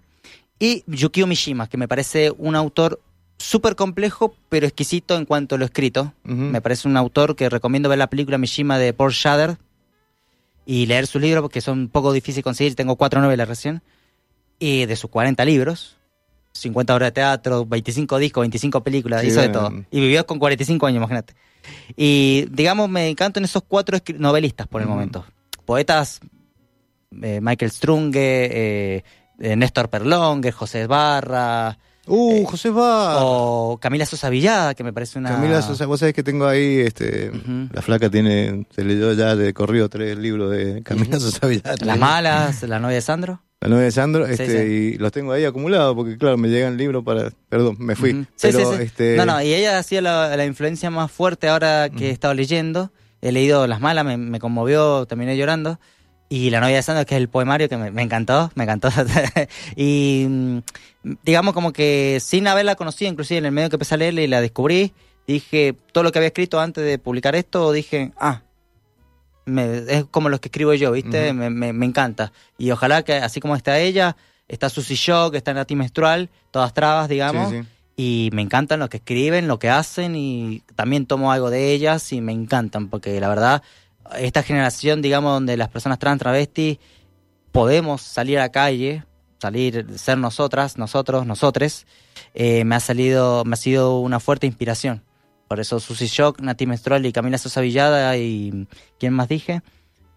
Y 0.60 0.84
Yukio 0.88 1.28
Mishima, 1.28 1.68
que 1.68 1.78
me 1.78 1.88
parece 1.88 2.32
un 2.38 2.56
autor 2.56 3.00
súper 3.38 3.76
complejo, 3.76 4.36
pero 4.50 4.68
exquisito 4.68 5.18
en 5.18 5.26
cuanto 5.26 5.56
a 5.56 5.58
lo 5.58 5.66
escrito. 5.66 6.14
Me 6.24 6.62
parece 6.62 6.88
un 6.88 6.98
autor 6.98 7.36
que 7.36 7.50
recomiendo 7.50 7.90
ver 7.90 7.98
la 7.98 8.08
película 8.08 8.38
Mishima 8.38 8.78
de 8.78 8.94
Paul 8.94 9.12
Schrader 9.14 9.58
y 10.66 10.86
leer 10.86 11.08
sus 11.08 11.22
libros 11.22 11.42
porque 11.42 11.62
son 11.62 11.80
un 11.80 11.90
poco 11.90 12.14
difíciles 12.14 12.38
de 12.38 12.44
conseguir. 12.44 12.76
Tengo 12.76 12.96
cuatro 12.96 13.22
novelas 13.22 13.48
recién. 13.48 13.82
Y 14.60 14.86
de 14.86 14.96
sus 14.96 15.10
40 15.10 15.44
libros, 15.46 15.98
50 16.54 16.94
horas 16.94 17.08
de 17.08 17.12
teatro, 17.14 17.66
25 17.66 18.18
discos, 18.20 18.42
25 18.42 18.84
películas, 18.84 19.22
Sí, 19.22 19.28
hizo 19.28 19.42
de 19.42 19.48
bueno. 19.50 19.70
todo. 19.70 19.86
Y 19.90 20.00
vivió 20.00 20.26
con 20.28 20.38
45 20.40 20.86
años, 20.86 20.98
imagínate. 20.98 21.34
Y 21.96 22.46
digamos, 22.52 22.90
me 22.90 23.10
encantan 23.10 23.44
esos 23.44 23.64
cuatro 23.68 23.98
novelistas 24.18 24.68
por 24.68 24.82
el 24.82 24.88
Ujú. 24.88 24.96
momento. 24.96 25.26
Poetas, 25.66 26.20
eh, 27.22 27.40
Michael 27.42 27.72
Strunge, 27.72 28.20
eh, 28.20 29.04
eh, 29.40 29.56
Néstor 29.56 29.90
Perlongue, 29.90 30.52
José 30.52 30.86
Barra, 30.88 31.78
Uh, 32.08 32.44
José 32.46 32.70
va. 32.72 33.24
o 33.24 33.78
Camila 33.80 34.06
Sosa 34.06 34.30
Villada, 34.30 34.74
que 34.74 34.84
me 34.84 34.92
parece 34.92 35.20
una... 35.20 35.30
Camila 35.30 35.62
Sosa, 35.62 35.86
vos 35.86 36.00
sabés 36.00 36.16
que 36.16 36.24
tengo 36.24 36.48
ahí, 36.48 36.80
este, 36.80 37.32
la 37.72 37.82
flaca 37.82 38.10
tiene, 38.10 38.66
se 38.76 38.84
leyó 38.84 39.14
ya 39.14 39.36
de 39.36 39.54
corrido 39.54 39.88
tres 39.88 40.18
libros 40.18 40.52
de 40.52 40.82
Camila 40.84 41.20
Sosa 41.20 41.48
Villada. 41.48 41.76
Las 41.86 42.00
Malas, 42.00 42.64
La 42.64 42.80
novia 42.80 42.96
de 42.96 43.02
Sandro. 43.02 43.42
La 43.62 43.70
novia 43.70 43.84
de 43.84 43.92
Sandro, 43.92 44.26
este, 44.26 44.66
sí. 44.66 44.74
y 44.74 44.98
los 44.98 45.12
tengo 45.12 45.32
ahí 45.34 45.46
acumulados 45.46 45.96
porque 45.96 46.18
claro, 46.18 46.36
me 46.38 46.50
llegan 46.50 46.78
libros 46.78 47.04
para, 47.04 47.32
perdón, 47.48 47.76
me 47.78 47.96
fui. 47.96 48.26
Sí, 48.36 48.48
pero 48.52 48.72
sí, 48.72 48.78
sí. 48.78 48.84
este, 48.84 49.16
No, 49.18 49.26
no, 49.28 49.42
y 49.42 49.54
ella 49.54 49.78
ha 49.78 49.84
sido 49.84 50.02
la, 50.02 50.36
la 50.36 50.46
influencia 50.46 50.90
más 50.90 51.12
fuerte 51.12 51.48
ahora 51.48 51.90
que 51.90 52.08
he 52.08 52.12
estado 52.12 52.34
leyendo. 52.34 52.92
He 53.22 53.32
leído 53.32 53.68
Las 53.68 53.80
Malas, 53.80 54.04
me, 54.04 54.18
me 54.18 54.40
conmovió, 54.40 55.06
terminé 55.06 55.38
llorando. 55.38 55.80
Y 56.34 56.50
La 56.50 56.62
novia 56.62 56.78
de 56.78 56.82
Sandro, 56.82 57.06
que 57.06 57.16
es 57.16 57.20
el 57.22 57.28
poemario 57.28 57.68
que 57.68 57.76
me, 57.76 57.92
me 57.92 58.04
encantó, 58.04 58.52
me 58.56 58.64
encantó. 58.64 58.88
y 59.76 60.26
mm, 60.30 60.58
digamos 61.24 61.54
como 61.54 61.74
que 61.74 62.20
sin 62.22 62.48
haberla 62.48 62.76
conocido, 62.76 63.12
inclusive 63.12 63.40
en 63.40 63.46
el 63.48 63.52
medio 63.52 63.70
que 63.70 63.76
empecé 63.76 63.96
a 63.96 63.98
leerla 63.98 64.22
y 64.22 64.28
la 64.28 64.40
descubrí, 64.40 64.94
dije, 65.28 65.76
todo 65.92 66.06
lo 66.06 66.14
que 66.14 66.20
había 66.20 66.28
escrito 66.28 66.62
antes 66.62 66.86
de 66.86 66.98
publicar 67.00 67.36
esto, 67.36 67.74
dije, 67.74 68.14
ah, 68.18 68.44
me- 69.46 69.80
es 69.90 70.06
como 70.10 70.30
los 70.30 70.40
que 70.40 70.48
escribo 70.48 70.74
yo, 70.74 70.94
¿viste? 70.94 71.34
Me, 71.34 71.50
me- 71.50 71.74
me 71.74 71.86
encanta. 71.86 72.32
Y 72.58 72.72
ojalá 72.72 73.04
que 73.04 73.14
así 73.16 73.42
como 73.42 73.58
está 73.58 73.80
ella, 73.80 74.16
está 74.48 74.70
Susy 74.70 74.96
Shock, 74.96 75.36
está 75.36 75.54
Nati 75.54 75.76
Menstrual, 75.76 76.30
todas 76.52 76.74
trabas, 76.74 77.10
digamos. 77.10 77.50
sí, 77.50 77.62
sí. 77.62 77.68
Y 77.98 78.30
me 78.34 78.42
encantan 78.42 78.80
lo 78.80 78.90
que 78.90 78.98
escriben, 78.98 79.48
lo 79.50 79.60
que 79.60 79.70
hacen 79.70 80.16
y 80.16 80.64
también 80.76 81.06
tomo 81.06 81.32
algo 81.32 81.50
de 81.50 81.72
ellas 81.74 82.14
y 82.14 82.22
me 82.22 82.32
encantan 82.32 82.88
porque 82.88 83.20
la 83.20 83.28
verdad, 83.28 83.62
esta 84.18 84.44
generación, 84.44 85.02
digamos, 85.02 85.34
donde 85.34 85.58
las 85.58 85.70
personas 85.70 86.00
trans, 86.00 86.20
travestis, 86.20 86.78
podemos 87.52 88.02
salir 88.02 88.38
a 88.40 88.42
la 88.44 88.52
calle, 88.52 89.04
salir, 89.40 89.86
ser 89.98 90.18
nosotras, 90.18 90.78
nosotros, 90.78 91.26
nosotres, 91.26 91.86
eh, 92.34 92.64
me 92.64 92.76
ha 92.76 92.80
salido, 92.80 93.44
me 93.46 93.54
ha 93.54 93.58
sido 93.58 94.00
una 94.00 94.20
fuerte 94.20 94.48
inspiración. 94.48 95.04
Por 95.48 95.60
eso 95.60 95.80
Susy 95.80 96.08
Shock, 96.08 96.40
Nati 96.42 96.66
Menstrual 96.66 97.06
y 97.06 97.12
Camila 97.12 97.38
Sosa 97.38 97.60
Villada 97.62 98.16
y 98.18 98.68
¿quién 99.00 99.14
más 99.14 99.28
dije? 99.28 99.62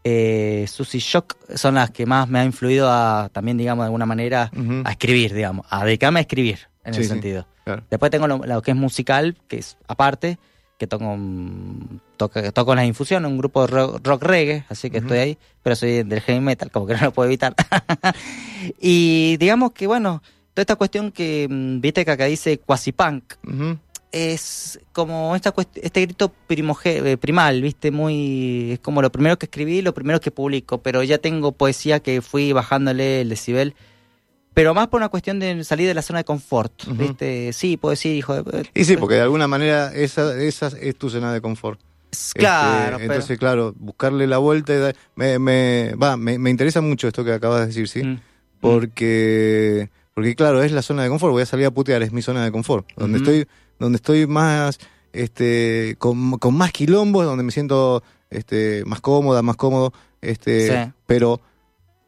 Eh, 0.05 0.67
Susy 0.69 0.99
Shock 0.99 1.37
son 1.57 1.75
las 1.77 1.91
que 1.91 2.07
más 2.07 2.29
me 2.29 2.39
han 2.39 2.47
influido 2.47 2.91
a 2.91 3.31
también, 3.33 3.57
digamos, 3.57 3.83
de 3.83 3.87
alguna 3.87 4.07
manera 4.07 4.51
a 4.85 4.91
escribir, 4.91 5.35
digamos, 5.35 5.67
a 5.71 5.85
dedicarme 5.85 6.21
a 6.21 6.23
escribir 6.23 6.59
en 6.85 6.95
Sí, 6.95 7.01
ese 7.01 7.09
sí. 7.09 7.15
sentido. 7.15 7.49
Claro. 7.65 7.83
Después 7.91 8.11
tengo 8.13 8.29
lo, 8.29 8.39
lo 8.39 8.63
que 8.63 8.73
es 8.73 8.77
musical, 8.77 9.37
que 9.49 9.57
es 9.59 9.77
aparte, 9.89 10.39
que 10.85 10.89
toco, 10.89 11.17
mm, 11.17 11.99
toco, 12.17 12.53
toco 12.53 12.75
las 12.75 12.85
infusiones, 12.87 13.31
un 13.31 13.39
grupo 13.39 13.63
de 13.63 13.69
rock, 13.69 14.07
rock 14.07 14.23
reggae, 14.23 14.65
así 14.69 14.91
que 14.91 14.99
estoy 14.99 15.19
ahí, 15.19 15.39
pero 15.63 15.75
soy 15.77 16.03
del 16.03 16.21
heavy 16.21 16.41
metal, 16.41 16.71
como 16.71 16.87
que 16.87 16.95
no 16.95 17.01
lo 17.01 17.13
puedo 17.13 17.27
evitar. 17.29 17.55
y 18.81 19.37
digamos 19.39 19.73
que, 19.73 19.87
bueno, 19.87 20.23
toda 20.53 20.63
esta 20.63 20.77
cuestión 20.77 21.11
que, 21.13 21.47
mm, 21.51 21.81
viste 21.81 22.05
que 22.05 22.11
acá 22.11 22.27
dice 22.27 22.59
quasi 22.59 22.93
punk, 22.93 23.35
es 24.13 24.79
como 24.93 25.35
esta 25.35 25.53
este 25.75 26.03
grito 26.03 26.33
primoge- 26.49 27.05
eh, 27.05 27.17
primal, 27.17 27.61
viste, 27.63 27.91
muy 27.91 28.73
es 28.73 28.79
como 28.79 29.03
lo 29.03 29.11
primero 29.11 29.39
que 29.39 29.47
escribí, 29.47 29.83
lo 29.83 29.93
primero 29.95 30.21
que 30.21 30.31
publico, 30.31 30.79
pero 30.83 31.03
ya 31.03 31.19
tengo 31.19 31.53
poesía 31.53 32.01
que 32.01 32.23
fui 32.23 32.53
bajándole 32.53 33.23
el 33.23 33.29
decibel, 33.31 33.75
pero 34.55 34.73
más 34.73 34.89
por 34.89 35.01
una 35.01 35.09
cuestión 35.09 35.39
de 35.41 35.63
salir 35.65 35.87
de 35.89 35.95
la 35.95 36.03
zona 36.03 36.21
de 36.21 36.25
confort, 36.25 36.73
viste, 36.87 37.53
sí, 37.53 37.77
puedo 37.77 37.91
decir, 37.91 38.15
hijo 38.17 38.41
de 38.43 38.69
Y 38.75 38.85
sí, 38.85 38.97
porque 38.97 39.17
de 39.17 39.23
alguna 39.23 39.49
manera 39.49 39.93
esa, 39.95 40.41
esa 40.41 40.69
es 40.81 40.97
tu 40.97 41.11
zona 41.11 41.33
de 41.33 41.41
confort. 41.41 41.81
Claro, 42.35 42.97
Este, 42.97 42.99
pero- 42.99 43.13
entonces, 43.15 43.39
claro, 43.39 43.75
buscarle 43.77 44.27
la 44.29 44.39
vuelta. 44.39 44.73
y 44.73 44.79
da- 44.79 44.93
me, 45.17 45.39
me, 45.41 45.95
va, 46.01 46.17
me, 46.17 46.39
me 46.39 46.51
interesa 46.51 46.81
mucho 46.81 47.09
esto 47.09 47.25
que 47.25 47.33
acabas 47.33 47.61
de 47.63 47.67
decir, 47.67 47.89
¿sí? 47.89 48.05
Mm. 48.05 48.21
Porque, 48.61 49.89
porque 50.15 50.35
claro, 50.35 50.63
es 50.63 50.73
la 50.73 50.83
zona 50.83 51.03
de 51.03 51.09
confort. 51.09 51.33
Voy 51.33 51.43
a 51.43 51.47
salir 51.47 51.67
a 51.67 51.71
putear, 51.71 52.03
es 52.03 52.13
mi 52.13 52.23
zona 52.23 52.45
de 52.45 52.53
confort. 52.53 52.87
Donde 52.97 53.19
estoy, 53.19 53.47
donde 53.79 53.97
estoy 53.97 54.27
más, 54.27 54.79
este, 55.13 55.97
con, 55.99 56.39
con 56.39 56.57
más 56.57 56.73
quilombos, 56.73 57.25
donde 57.25 57.45
me 57.45 57.51
siento, 57.53 58.03
este, 58.31 58.85
más 58.87 59.01
cómoda, 59.01 59.43
más 59.43 59.57
cómodo, 59.57 59.93
este, 60.21 60.69
Sí. 60.85 60.93
pero 61.07 61.41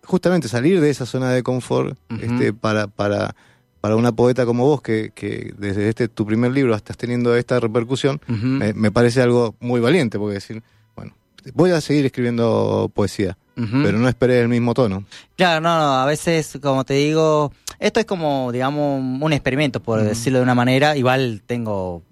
justamente 0.07 0.49
salir 0.49 0.81
de 0.81 0.91
esa 0.91 1.07
zona 1.07 1.31
de 1.31 1.43
confort, 1.43 1.99
este, 2.21 2.53
para, 2.53 2.87
para, 2.87 3.35
para 3.81 3.97
una 3.97 4.13
poeta 4.13 4.47
como 4.47 4.65
vos, 4.65 4.81
que, 4.81 5.11
que 5.15 5.53
desde 5.59 5.89
este 5.89 6.09
tu 6.09 6.25
primer 6.25 6.53
libro 6.53 6.75
estás 6.75 6.97
teniendo 6.97 7.35
esta 7.37 7.61
repercusión, 7.61 8.21
me, 8.27 8.73
me 8.73 8.91
parece 8.91 9.21
algo 9.21 9.55
muy 9.61 9.81
valiente, 9.81 10.19
porque 10.19 10.35
decir, 10.35 10.63
bueno, 10.95 11.15
voy 11.55 11.73
a 11.73 11.81
seguir 11.81 12.07
escribiendo 12.07 12.91
poesía, 12.95 13.37
pero 13.55 13.99
no 13.99 14.09
esperé 14.09 14.41
el 14.41 14.49
mismo 14.49 14.75
tono. 14.75 15.05
Claro, 15.37 15.61
no, 15.61 15.79
no, 15.79 15.95
a 15.95 16.07
veces, 16.07 16.59
como 16.63 16.85
te 16.85 16.95
digo, 16.95 17.53
esto 17.79 18.01
es 18.01 18.07
como, 18.07 18.53
digamos, 18.53 19.03
un 19.21 19.33
experimento, 19.33 19.81
por 19.81 20.03
decirlo 20.03 20.39
de 20.39 20.45
una 20.45 20.55
manera. 20.55 20.97
Igual 20.97 21.43
tengo 21.47 22.03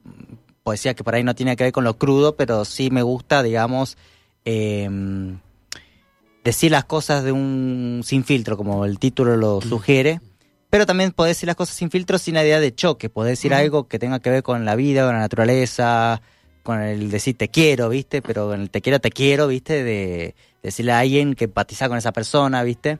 poesía 0.63 0.95
que 0.95 1.05
por 1.05 1.15
ahí 1.15 1.23
no 1.23 1.35
tiene 1.35 1.57
que 1.57 1.65
ver 1.65 1.73
con 1.73 1.85
lo 1.85 1.97
crudo, 1.97 2.37
pero 2.37 2.65
sí 2.65 2.91
me 2.91 3.03
gusta, 3.03 3.43
digamos, 3.43 3.97
eh, 4.45 4.89
decir 6.45 6.71
las 6.71 6.85
cosas 6.85 7.25
de 7.25 7.33
un 7.33 8.03
sin 8.05 8.23
filtro, 8.25 8.57
como 8.57 8.85
el 8.85 8.99
título 8.99 9.37
lo 9.37 9.61
sugiere. 9.61 10.21
Pero 10.71 10.87
también 10.87 11.13
poder 11.13 11.31
decir 11.31 11.47
las 11.47 11.57
cosas 11.57 11.77
sin 11.77 11.91
filtro 11.91 12.19
sin 12.19 12.35
la 12.35 12.45
idea 12.45 12.61
de 12.61 12.75
choque, 12.75 13.09
poder 13.09 13.31
decir 13.31 13.55
algo 13.55 13.87
que 13.89 13.99
tenga 13.99 14.19
que 14.21 14.31
ver 14.31 14.43
con 14.43 14.65
la 14.65 14.75
vida, 14.77 15.05
con 15.07 15.15
la 15.15 15.21
naturaleza, 15.21 16.21
con 16.65 16.81
el 16.81 17.11
decir 17.11 17.37
te 17.37 17.49
quiero, 17.49 17.89
¿viste? 17.89 18.23
Pero 18.23 18.53
en 18.55 18.63
el 18.63 18.71
te 18.71 18.81
quiero, 18.83 18.99
te 19.01 19.11
quiero, 19.11 19.47
¿viste? 19.47 19.85
De 19.85 20.35
decirle 20.63 20.93
a 20.93 20.99
alguien 21.01 21.35
que 21.35 21.45
empatiza 21.45 21.89
con 21.89 21.97
esa 21.99 22.11
persona, 22.13 22.63
¿viste? 22.65 22.99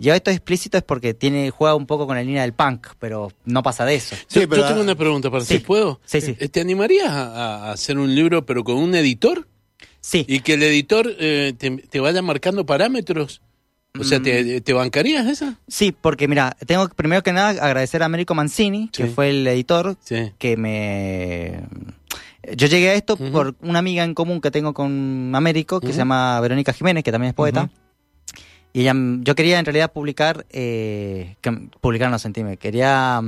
Yo 0.00 0.12
esto 0.14 0.30
explícito 0.32 0.76
es 0.78 0.82
porque 0.82 1.14
tiene 1.14 1.50
juega 1.50 1.76
un 1.76 1.86
poco 1.86 2.08
con 2.08 2.16
la 2.16 2.22
línea 2.24 2.42
del 2.42 2.54
punk, 2.54 2.88
pero 2.98 3.30
no 3.44 3.62
pasa 3.62 3.84
de 3.84 3.94
eso. 3.94 4.16
Sí, 4.26 4.40
yo, 4.40 4.48
pero- 4.48 4.62
yo 4.62 4.68
tengo 4.68 4.80
una 4.80 4.96
pregunta 4.96 5.30
para 5.30 5.44
Sí. 5.44 5.58
si 5.58 5.60
puedo. 5.60 6.00
Sí, 6.04 6.20
sí. 6.20 6.36
Eh, 6.40 6.48
¿Te 6.48 6.60
animarías 6.60 7.08
a, 7.10 7.68
a 7.68 7.72
hacer 7.72 7.98
un 7.98 8.12
libro 8.12 8.44
pero 8.44 8.64
con 8.64 8.76
un 8.76 8.94
editor? 8.96 9.46
Sí. 10.02 10.24
Y 10.28 10.40
que 10.40 10.54
el 10.54 10.62
editor 10.64 11.10
eh, 11.18 11.54
te, 11.56 11.70
te 11.70 12.00
vaya 12.00 12.20
marcando 12.20 12.66
parámetros. 12.66 13.40
O 13.98 14.04
sea, 14.04 14.18
Mm. 14.18 14.22
¿te, 14.22 14.60
te 14.62 14.72
bancarías 14.72 15.26
esa? 15.26 15.58
Sí, 15.68 15.92
porque 15.98 16.26
mira, 16.26 16.56
tengo 16.66 16.88
primero 16.88 17.22
que 17.22 17.32
nada 17.32 17.50
agradecer 17.64 18.02
a 18.02 18.06
Américo 18.06 18.34
Mancini, 18.34 18.88
que 18.88 19.06
fue 19.06 19.30
el 19.30 19.46
editor, 19.46 19.96
Sí. 20.02 20.32
que 20.38 20.56
me... 20.56 21.60
Yo 22.56 22.66
llegué 22.66 22.90
a 22.90 22.94
esto 22.94 23.16
por 23.16 23.54
una 23.60 23.78
amiga 23.78 24.02
en 24.02 24.14
común 24.14 24.40
que 24.40 24.50
tengo 24.50 24.74
con 24.74 25.32
Américo, 25.34 25.78
que 25.80 25.88
se 25.92 25.98
llama 25.98 26.40
Verónica 26.40 26.72
Jiménez, 26.72 27.04
que 27.04 27.12
también 27.12 27.28
es 27.28 27.34
poeta. 27.34 27.70
Y 28.72 28.80
ella, 28.80 28.94
yo 29.20 29.34
quería 29.36 29.58
en 29.60 29.64
realidad 29.66 29.92
publicar, 29.92 30.46
eh, 30.50 31.36
que, 31.42 31.52
publicar 31.80 32.10
no 32.10 32.18
sentíme, 32.18 32.56
quería 32.56 33.20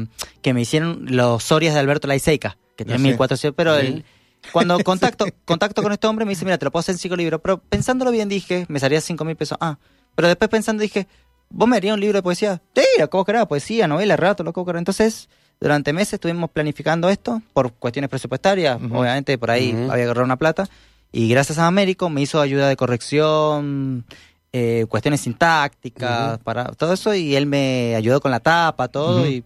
que 0.43 0.55
me 0.55 0.63
hicieran 0.63 1.05
los 1.15 1.45
Sorias 1.45 1.75
de 1.75 1.81
Alberto 1.81 2.09
Laiseca, 2.09 2.57
que 2.75 2.85
tiene 2.85 2.95
Ah, 2.97 3.03
sí. 3.03 3.09
1400, 3.09 3.55
pero 3.55 3.77
el- 3.77 4.05
cuando 4.53 4.79
contacto, 4.85 5.27
contacto 5.45 5.83
con 5.83 5.93
este 5.93 6.07
hombre 6.07 6.25
me 6.25 6.31
dice, 6.31 6.45
mira, 6.45 6.59
te 6.59 6.65
lo 6.65 6.71
puedo 6.71 6.81
hacer 6.81 6.95
en 6.95 6.99
cinco 6.99 7.17
libros, 7.17 7.41
pero 7.43 7.59
pensándolo 7.59 8.11
bien 8.11 8.29
dije, 8.29 8.67
me 8.69 8.81
salía 8.81 9.01
cinco 9.01 9.25
mil 9.25 9.37
pesos, 9.37 9.59
ah, 9.61 9.79
pero 10.15 10.29
después 10.29 10.49
pensando 10.49 10.83
dije, 10.83 11.07
¿vos 11.51 11.69
me 11.69 11.77
harías 11.77 11.95
un 11.95 12.01
libro 12.01 12.19
de 12.19 12.23
poesía? 12.23 12.63
Sí, 12.75 12.85
lo 12.99 13.09
que 13.11 13.17
vos 13.17 13.27
querás, 13.27 13.47
poesía, 13.47 13.87
novela, 13.87 14.17
relato, 14.17 14.45
lo 14.45 14.53
que 14.53 14.61
vos 14.61 14.67
querás. 14.67 14.81
Entonces, 14.81 15.29
durante 15.61 15.93
meses 15.93 16.15
estuvimos 16.15 16.51
planificando 16.51 17.09
esto 17.09 17.43
por 17.53 17.73
cuestiones 17.73 18.09
presupuestarias, 18.11 18.77
obviamente 18.77 19.39
por 19.39 19.51
ahí 19.51 19.73
había 19.73 20.05
que 20.05 20.09
ahorrar 20.09 20.25
una 20.25 20.37
plata, 20.37 20.69
y 21.13 21.29
gracias 21.29 21.59
a 21.59 21.67
Américo 21.67 22.11
me 22.11 22.23
hizo 22.23 22.41
ayuda 22.41 22.69
de 22.69 22.77
corrección, 22.77 24.05
eh, 24.53 24.87
cuestiones 24.89 25.21
sintácticas, 25.21 26.39
para 26.39 26.67
todo 26.67 26.93
eso, 26.93 27.15
y 27.15 27.37
él 27.37 27.47
me 27.47 27.95
ayudó 27.97 28.21
con 28.21 28.31
la 28.31 28.41
tapa, 28.41 28.89
todo, 28.89 29.27
y 29.27 29.45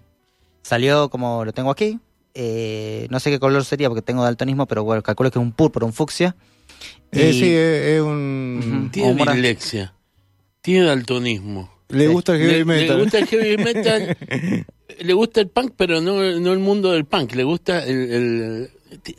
salió 0.62 1.08
como 1.08 1.44
lo 1.44 1.52
tengo 1.52 1.70
aquí. 1.70 1.98
Eh, 2.40 3.08
no 3.10 3.18
sé 3.18 3.30
qué 3.30 3.40
color 3.40 3.64
sería 3.64 3.88
porque 3.88 4.00
tengo 4.00 4.22
daltonismo, 4.22 4.66
pero 4.66 4.84
bueno, 4.84 5.02
calculo 5.02 5.28
que 5.28 5.40
es 5.40 5.42
un 5.42 5.50
púrpura, 5.50 5.84
un 5.84 5.92
fucsia. 5.92 6.36
Eh, 7.10 7.32
sí, 7.32 7.46
es, 7.52 7.96
es 7.96 8.00
un... 8.00 8.60
Ujú. 8.62 8.88
Tiene. 8.92 9.58
Tiene 10.62 10.86
daltonismo. 10.86 11.68
Le 11.88 12.06
gusta 12.06 12.36
el 12.36 12.40
heavy 12.42 12.52
Le, 12.52 12.64
metal. 12.64 12.96
le 12.96 13.02
gusta 13.02 13.18
el 13.18 13.26
heavy 13.26 13.56
metal. 13.56 14.16
le 15.00 15.12
gusta 15.14 15.40
el 15.40 15.48
punk, 15.48 15.72
pero 15.76 16.00
no, 16.00 16.22
no 16.38 16.52
el 16.52 16.58
mundo 16.60 16.92
del 16.92 17.06
punk. 17.06 17.34
Le 17.34 17.42
gusta 17.42 17.84
el. 17.84 18.70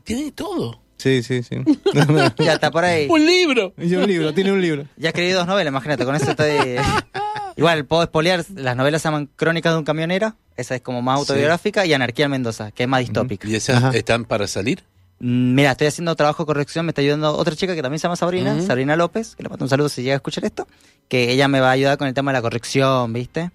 tiene 0.05 0.31
todo. 0.31 0.79
Sí, 0.97 1.21
sí, 1.21 1.43
sí. 1.43 1.57
Ya 2.37 2.53
está 2.53 2.71
por 2.71 2.85
ahí. 2.85 3.05
Un 3.09 3.25
libro. 3.25 3.73
Y 3.77 3.95
un 3.95 4.07
libro, 4.07 4.33
tiene 4.33 4.53
un 4.53 4.61
libro. 4.61 4.85
Ya 4.95 5.09
escribí 5.09 5.31
dos 5.31 5.45
novelas, 5.45 5.71
imagínate, 5.71 6.05
con 6.05 6.15
eso 6.15 6.31
estoy... 6.31 6.51
Igual, 7.59 7.85
puedo 7.85 8.03
espolear, 8.03 8.45
las 8.55 8.75
novelas 8.75 9.01
se 9.01 9.07
llaman 9.09 9.29
Crónicas 9.35 9.73
de 9.73 9.79
un 9.79 9.83
camionero, 9.83 10.33
esa 10.55 10.75
es 10.75 10.81
como 10.81 11.01
más 11.01 11.19
autobiográfica, 11.19 11.85
y 11.85 11.93
Anarquía 11.93 12.25
en 12.25 12.31
Mendoza, 12.31 12.71
que 12.71 12.83
es 12.83 12.89
más 12.89 13.01
distópica. 13.01 13.47
¿Y 13.47 13.55
esas 13.55 13.77
Ajá. 13.77 13.91
están 13.91 14.23
para 14.23 14.47
salir? 14.47 14.83
Mm, 15.19 15.55
Mira, 15.55 15.71
estoy 15.71 15.87
haciendo 15.87 16.15
trabajo 16.15 16.43
de 16.43 16.47
corrección, 16.47 16.85
me 16.85 16.91
está 16.91 17.01
ayudando 17.01 17.35
otra 17.35 17.55
chica 17.55 17.75
que 17.75 17.81
también 17.81 17.99
se 17.99 18.03
llama 18.03 18.15
Sabrina. 18.15 18.61
Sabrina 18.61 18.95
López, 18.95 19.35
que 19.35 19.43
le 19.43 19.49
mando 19.49 19.65
un 19.65 19.69
saludo 19.69 19.89
si 19.89 20.01
llega 20.03 20.13
a 20.13 20.17
escuchar 20.17 20.45
esto, 20.45 20.67
que 21.09 21.31
ella 21.31 21.49
me 21.49 21.59
va 21.59 21.69
a 21.69 21.71
ayudar 21.71 21.97
con 21.97 22.07
el 22.07 22.13
tema 22.13 22.31
de 22.31 22.37
la 22.37 22.41
corrección, 22.41 23.11
¿viste? 23.11 23.51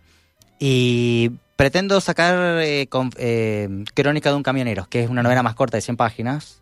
Y 0.58 1.30
pretendo 1.56 2.00
sacar 2.00 2.60
eh, 2.60 2.86
con, 2.88 3.10
eh, 3.16 3.84
Crónica 3.94 4.28
de 4.28 4.36
un 4.36 4.42
camionero, 4.42 4.86
que 4.90 5.02
es 5.02 5.08
una 5.08 5.22
novela 5.22 5.42
más 5.42 5.54
corta 5.54 5.78
de 5.78 5.80
100 5.80 5.96
páginas, 5.96 6.60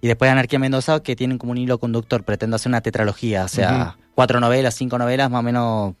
y 0.00 0.06
después 0.06 0.30
Anarquía 0.30 0.58
en 0.58 0.62
Mendoza, 0.62 1.00
que 1.02 1.16
tienen 1.16 1.38
como 1.38 1.52
un 1.52 1.58
hilo 1.58 1.78
conductor, 1.78 2.22
pretendo 2.22 2.56
hacer 2.56 2.70
una 2.70 2.80
tetralogía, 2.80 3.44
o 3.44 3.48
sea, 3.48 3.96
cuatro 4.14 4.38
novelas, 4.40 4.74
cinco 4.74 4.98
novelas, 4.98 5.30
más 5.30 5.40
o 5.40 5.42
menos 5.42 5.94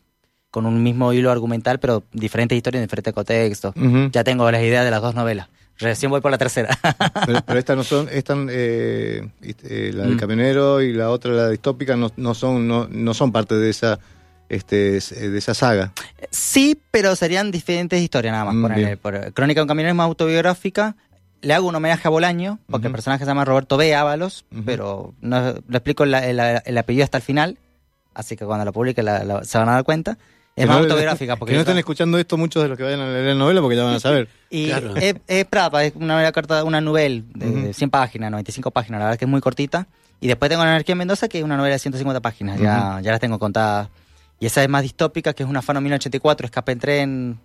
con 0.56 0.64
un 0.64 0.82
mismo 0.82 1.12
hilo 1.12 1.30
argumental, 1.30 1.78
pero 1.78 2.02
diferentes 2.14 2.56
historias 2.56 2.80
en 2.80 2.86
diferentes 2.86 3.12
contextos. 3.12 3.74
Ya 4.10 4.24
tengo 4.24 4.50
las 4.50 4.62
ideas 4.62 4.86
de 4.86 4.90
las 4.90 5.02
dos 5.02 5.14
novelas. 5.14 5.48
Recién 5.78 6.10
voy 6.10 6.22
por 6.22 6.30
la 6.30 6.38
tercera. 6.38 6.70
Pero, 7.26 7.40
pero 7.44 7.58
estas 7.58 7.76
no 7.76 7.84
son, 7.84 8.08
están, 8.10 8.48
eh, 8.50 9.28
eh, 9.42 9.90
la 9.92 10.04
del 10.04 10.14
Mm. 10.14 10.18
camionero 10.18 10.80
y 10.80 10.94
la 10.94 11.10
otra, 11.10 11.32
la 11.32 11.50
distópica, 11.50 11.94
no, 11.94 12.10
no 12.16 12.32
son, 12.32 12.66
no, 12.66 12.88
no 12.88 13.12
son 13.12 13.32
parte 13.32 13.54
de 13.56 13.68
esa, 13.68 13.98
este, 14.48 14.92
de 14.98 15.36
esa 15.36 15.52
saga. 15.52 15.92
Sí, 16.30 16.80
pero 16.90 17.14
serían 17.16 17.50
diferentes 17.50 18.00
historias 18.00 18.32
nada 18.32 18.46
más. 18.46 18.54
Mm, 18.54 18.74
bien. 18.74 18.96
por- 18.98 19.34
Crónica 19.34 19.58
de 19.60 19.62
un 19.64 19.68
camionero 19.68 19.90
es 19.92 19.96
más 19.96 20.06
autobiográfica. 20.06 20.96
Le 21.42 21.52
hago 21.52 21.68
un 21.68 21.74
homenaje 21.74 22.08
a 22.08 22.10
Bolaño, 22.10 22.58
porque 22.70 22.86
el 22.86 22.92
personaje 22.94 23.24
se 23.24 23.28
llama 23.28 23.44
Roberto 23.44 23.76
B. 23.76 23.94
Ábalos, 23.94 24.46
pero 24.64 25.12
no, 25.20 25.52
lo 25.68 25.76
explico 25.76 26.04
el, 26.04 26.14
el- 26.14 26.40
el 26.64 26.78
apellido 26.78 27.04
hasta 27.04 27.18
el 27.18 27.22
final, 27.22 27.58
así 28.14 28.34
que 28.34 28.46
cuando 28.46 28.64
lo 28.64 28.72
publique 28.72 29.02
la- 29.02 29.24
la- 29.24 29.44
se 29.44 29.58
van 29.58 29.68
a 29.68 29.72
dar 29.72 29.84
cuenta. 29.84 30.16
Es 30.56 30.66
más 30.66 30.78
no- 30.78 30.82
autobiográfica. 30.84 31.36
Porque 31.36 31.52
que 31.52 31.56
no 31.56 31.60
estén 31.60 31.76
escuchando 31.78 32.18
esto 32.18 32.36
muchos 32.38 32.62
de 32.62 32.68
los 32.70 32.78
que 32.78 32.82
vayan 32.84 33.00
a 33.00 33.06
leer 33.10 33.26
la 33.26 33.34
novela 33.34 33.60
porque 33.60 33.76
ya 33.76 33.84
van 33.84 33.94
a 33.94 34.00
saber. 34.00 34.28
Y 34.50 34.66
Claro. 34.68 34.96
es, 34.96 35.14
es 35.26 35.44
Prapa, 35.44 35.84
es 35.84 35.92
una 35.94 36.14
novela 36.14 36.32
corta, 36.32 36.64
una 36.64 36.80
novela 36.80 37.22
de 37.34 37.46
Ujú. 37.48 37.72
100 37.74 37.90
páginas, 37.90 38.30
95 38.30 38.70
páginas, 38.70 38.98
la 39.00 39.04
verdad 39.06 39.18
que 39.18 39.26
es 39.26 39.30
muy 39.30 39.40
cortita. 39.42 39.86
Y 40.18 40.28
después 40.28 40.48
tengo 40.48 40.62
Anarquía 40.62 40.94
en 40.94 40.98
Mendoza, 40.98 41.28
que 41.28 41.38
es 41.38 41.44
una 41.44 41.58
novela 41.58 41.74
de 41.74 41.78
150 41.78 42.20
páginas, 42.22 42.58
ya, 42.58 43.00
ya 43.02 43.10
las 43.10 43.20
tengo 43.20 43.38
contadas. 43.38 43.88
Y 44.40 44.46
esa 44.46 44.62
es 44.62 44.68
más 44.68 44.82
distópica, 44.82 45.34
que 45.34 45.42
es 45.42 45.48
una 45.48 45.60
Fano 45.60 45.80
1984, 45.82 46.46
Escape 46.46 46.72
en 46.72 46.78
Tren, 46.78 47.40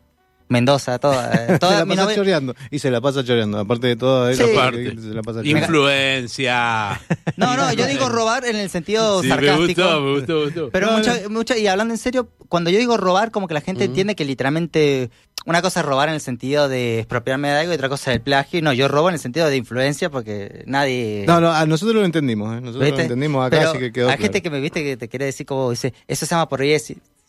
Mendoza, 0.52 1.00
toda. 1.00 1.32
eh, 1.34 1.48
se 1.48 1.60
toda 1.60 1.80
la 1.80 1.86
mi 1.86 1.92
pasa 1.96 2.02
novela- 2.04 2.16
choreando. 2.16 2.56
Y 2.70 2.80
se 2.80 2.92
la 2.92 3.02
pasa 3.02 3.24
choreando. 3.24 3.60
Aparte 3.60 3.88
de 3.88 3.96
todo 3.96 4.30
eso, 4.30 4.46
Sí. 4.46 4.52
Aparte. 4.54 4.96
se 5.02 5.08
la 5.14 5.22
pasa 5.24 5.40
choreando. 5.40 5.60
Influencia. 5.60 7.00
No, 7.38 7.56
no, 7.58 7.74
yo 7.74 7.88
digo 7.88 8.10
robar 8.10 8.46
en 8.46 8.56
el 8.58 8.70
sentido 8.70 9.22
Sí, 9.22 9.28
me 9.30 9.34
sarcástico. 9.36 9.82
gustó, 9.82 10.02
me 10.02 10.14
gustó, 10.14 10.34
me 10.36 10.44
gustó. 10.46 10.70
Pero 10.72 10.88
No, 10.92 10.98
mucha, 10.98 11.16
mucha- 11.30 11.58
y 11.58 11.66
hablando 11.68 11.94
en 11.94 11.98
serio, 11.98 12.30
cuando 12.50 12.70
yo 12.70 12.78
digo 12.78 12.98
robar, 12.98 13.32
como 13.32 13.48
que 13.48 13.54
la 13.54 13.62
gente 13.62 13.84
Ujú. 13.84 13.92
entiende 13.92 14.16
que 14.16 14.26
literalmente 14.26 15.10
una 15.46 15.62
cosa 15.62 15.80
es 15.80 15.86
robar 15.86 16.10
en 16.10 16.16
el 16.16 16.22
sentido 16.22 16.70
de 16.70 17.00
expropiarme 17.00 17.50
de 17.50 17.56
algo 17.60 17.72
y 17.72 17.76
otra 17.76 17.90
cosa 17.90 18.12
es 18.12 18.18
el 18.18 18.22
plagio. 18.22 18.62
No, 18.62 18.74
yo 18.74 18.88
robo 18.88 19.10
en 19.10 19.16
el 19.16 19.20
sentido 19.22 19.48
de 19.50 19.58
influencia 19.58 20.10
porque 20.12 20.64
nadie... 20.68 21.24
No, 21.26 21.42
no, 21.42 21.52
a 21.52 21.66
nosotros 21.66 21.96
lo 21.96 22.06
entendimos. 22.06 22.56
¿eh? 22.56 22.62
Nosotros 22.62 22.84
¿Viste? 22.84 22.98
lo 22.98 23.02
entendimos 23.04 23.48
acá, 23.48 23.58
Pero 23.58 23.70
así 23.72 23.80
que 23.80 23.92
quedó 23.92 24.06
Hay 24.10 24.18
claro. 24.18 24.24
gente 24.24 24.42
que 24.44 24.50
me 24.52 24.60
viste 24.60 24.84
que 24.84 24.98
te 24.98 25.08
quiere 25.10 25.26
decir 25.26 25.46
como 25.48 25.72
dice, 25.72 25.94
eso 26.08 26.26
se 26.26 26.36
llama 26.36 26.48
por 26.48 26.62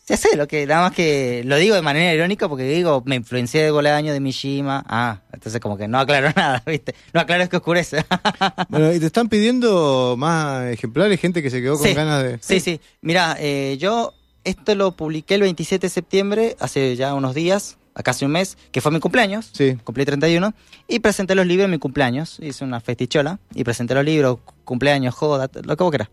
Ya 0.05 0.17
sé, 0.17 0.35
lo 0.35 0.47
que, 0.49 0.65
nada 0.67 0.81
más 0.81 0.91
que 0.91 1.43
lo 1.45 1.55
digo 1.55 1.75
de 1.75 1.81
manera 1.81 2.13
irónica 2.13 2.49
porque 2.49 2.63
digo, 2.65 3.01
me 3.05 3.15
influencié 3.15 3.63
de 3.63 3.71
Bolaño, 3.71 4.11
de 4.11 4.19
Mishima. 4.19 4.83
Ah, 4.85 5.21
entonces 5.31 5.61
como 5.61 5.77
que 5.77 5.87
no 5.87 5.97
aclaro 5.97 6.29
nada, 6.35 6.61
¿viste? 6.65 6.93
No 7.13 7.21
aclaro 7.21 7.43
es 7.43 7.49
que 7.49 7.57
oscurece. 7.57 8.03
Bueno, 8.69 8.91
y 8.93 8.99
te 8.99 9.05
están 9.05 9.29
pidiendo 9.29 10.15
más 10.17 10.65
ejemplares, 10.67 11.19
gente 11.19 11.41
que 11.41 11.49
se 11.49 11.61
quedó 11.61 11.77
con 11.77 11.87
Sí. 11.87 11.93
ganas 11.93 12.21
de... 12.23 12.37
Sí, 12.41 12.59
sí. 12.59 12.81
Mira, 13.01 13.37
eh, 13.39 13.77
yo 13.79 14.13
esto 14.43 14.75
lo 14.75 14.91
publiqué 14.91 15.35
el 15.35 15.41
27 15.41 15.87
de 15.87 15.89
septiembre, 15.89 16.57
hace 16.59 16.95
ya 16.97 17.13
unos 17.13 17.33
días, 17.33 17.77
a 17.95 18.03
casi 18.03 18.25
un 18.25 18.31
mes, 18.31 18.57
que 18.71 18.81
fue 18.81 18.91
mi 18.91 18.99
cumpleaños. 18.99 19.51
Sí. 19.53 19.77
Cumplí 19.85 20.03
31 20.03 20.53
y 20.89 20.99
presenté 20.99 21.33
los 21.35 21.45
libros 21.47 21.65
en 21.65 21.71
mi 21.71 21.77
cumpleaños. 21.79 22.39
Hice 22.41 22.65
una 22.65 22.81
festichola 22.81 23.39
y 23.55 23.63
presenté 23.63 23.93
los 23.93 24.03
libros, 24.03 24.39
cumpleaños, 24.65 25.15
joda, 25.15 25.49
lo 25.63 25.77
que 25.77 25.83
vos 25.83 25.91
quieras. 25.91 26.09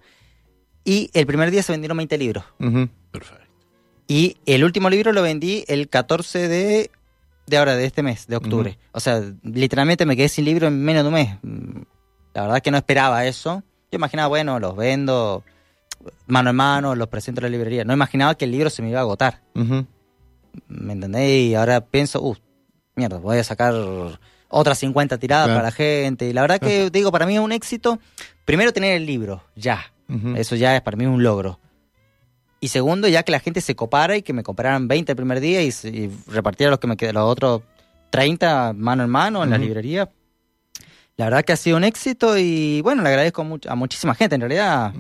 Y 0.85 1.11
el 1.13 1.27
primer 1.27 1.51
día 1.51 1.63
se 1.65 1.73
vendieron 1.73 1.97
20 1.97 2.19
libros. 2.19 2.45
Ujú. 2.61 2.89
Perfecto. 3.11 3.50
Y 4.11 4.39
el 4.45 4.65
último 4.65 4.91
libro 4.91 5.13
lo 5.13 5.23
vendí 5.23 5.65
el 5.69 5.89
14 5.89 6.49
de, 6.49 6.91
de 7.47 7.57
ahora, 7.57 7.77
de 7.77 7.85
este 7.85 8.03
mes, 8.03 8.27
de 8.27 8.35
octubre. 8.35 8.77
O 8.91 8.99
sea, 8.99 9.23
literalmente 9.45 10.05
me 10.05 10.17
quedé 10.17 10.29
sin 10.29 10.47
libro 10.47 10.67
en 10.67 10.83
menos 10.83 11.05
de 11.05 11.09
un 11.09 11.15
mes. 11.15 11.39
La 12.35 12.43
verdad 12.43 12.61
que 12.61 12.73
no 12.73 12.77
esperaba 12.77 13.25
eso. 13.27 13.63
Yo 13.93 13.97
imaginaba, 13.97 14.27
bueno, 14.27 14.59
los 14.59 14.75
vendo 14.75 15.45
mano 16.27 16.51
en 16.51 16.57
mano, 16.57 16.97
los 16.97 17.07
presento 17.07 17.41
en 17.41 17.45
la 17.45 17.51
librería. 17.51 17.85
No 17.85 17.93
imaginaba 17.93 18.35
que 18.35 18.47
el 18.47 18.51
libro 18.51 18.69
se 18.69 18.83
me 18.83 18.89
iba 18.91 18.99
a 18.99 19.03
agotar. 19.03 19.43
Ujú. 19.55 19.87
¿Me 20.67 20.93
entendés? 20.95 21.45
Y 21.51 21.55
ahora 21.55 21.81
pienso, 21.81 22.21
uh, 22.21 22.35
mierda, 22.97 23.19
voy 23.19 23.39
a 23.39 23.45
sacar 23.45 23.73
otras 24.49 24.77
50 24.79 25.19
tiradas 25.19 25.47
Claro. 25.47 25.59
para 25.59 25.69
la 25.69 25.73
gente. 25.73 26.27
Y 26.29 26.33
la 26.33 26.41
verdad 26.41 26.59
que, 26.59 26.91
digo, 26.91 27.13
para 27.13 27.27
mí 27.27 27.35
es 27.37 27.41
un 27.41 27.53
éxito. 27.53 28.01
Primero, 28.45 28.73
tener 28.73 28.97
el 28.97 29.07
libro, 29.07 29.45
ya. 29.55 29.93
Eso 30.35 30.57
ya 30.57 30.75
es 30.75 30.83
para 30.83 30.97
mí 30.97 31.07
un 31.07 31.23
logro. 31.23 31.60
Y 32.61 32.69
segundo, 32.69 33.09
ya 33.09 33.23
que 33.23 33.33
la 33.33 33.41
gente 33.41 33.61
se 33.63 33.75
copara 33.75 34.17
y 34.17 34.23
que 34.23 34.33
me 34.35 34.43
compraran 34.43 34.87
20 34.87 35.13
el 35.13 35.17
primer 35.17 35.41
día 35.41 35.63
y, 35.63 35.69
y 35.85 36.11
repartiera 36.27 36.71
los 36.71 36.79
que 36.79 36.87
me 36.87 36.97
quedan, 36.97 37.15
los 37.15 37.25
otros 37.25 37.63
30 38.11 38.75
mano 38.75 39.03
en 39.05 39.09
mano 39.11 39.43
en 39.43 39.51
la 39.51 39.57
librería. 39.59 40.11
La 41.17 41.27
verdad 41.27 41.45
que 41.45 41.53
ha 41.53 41.57
sido 41.57 41.77
un 41.77 41.85
éxito 41.85 42.37
y 42.39 42.81
bueno, 42.83 43.03
le 43.03 43.09
agradezco 43.09 43.45
mucho- 43.45 43.71
a 43.71 43.75
muchísima 43.75 44.15
gente 44.15 44.35
en 44.35 44.41
realidad. 44.43 44.93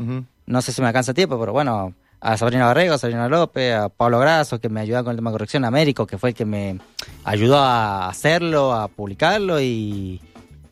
No 0.46 0.62
sé 0.62 0.73
si 0.73 0.81
me 0.81 0.88
alcanza 0.88 1.12
tiempo, 1.14 1.38
pero 1.38 1.53
bueno, 1.53 1.94
a 2.20 2.37
Sabrina 2.37 2.66
Barrego, 2.66 2.94
a 2.94 2.99
Sabrina 2.99 3.29
López, 3.29 3.75
a 3.75 3.88
Pablo 3.88 4.18
Grasso, 4.18 4.61
que 4.61 4.68
me 4.68 4.81
ayuda 4.81 5.03
con 5.03 5.11
el 5.12 5.16
tema 5.16 5.31
de 5.31 5.35
corrección, 5.35 5.64
a 5.64 5.68
Américo, 5.68 6.07
que 6.07 6.18
fue 6.18 6.31
el 6.31 6.35
que 6.35 6.44
me 6.44 6.79
ayudó 7.25 7.59
a 7.59 8.09
hacerlo, 8.09 8.73
a 8.75 8.88
publicarlo 8.88 9.61
y, 9.61 10.20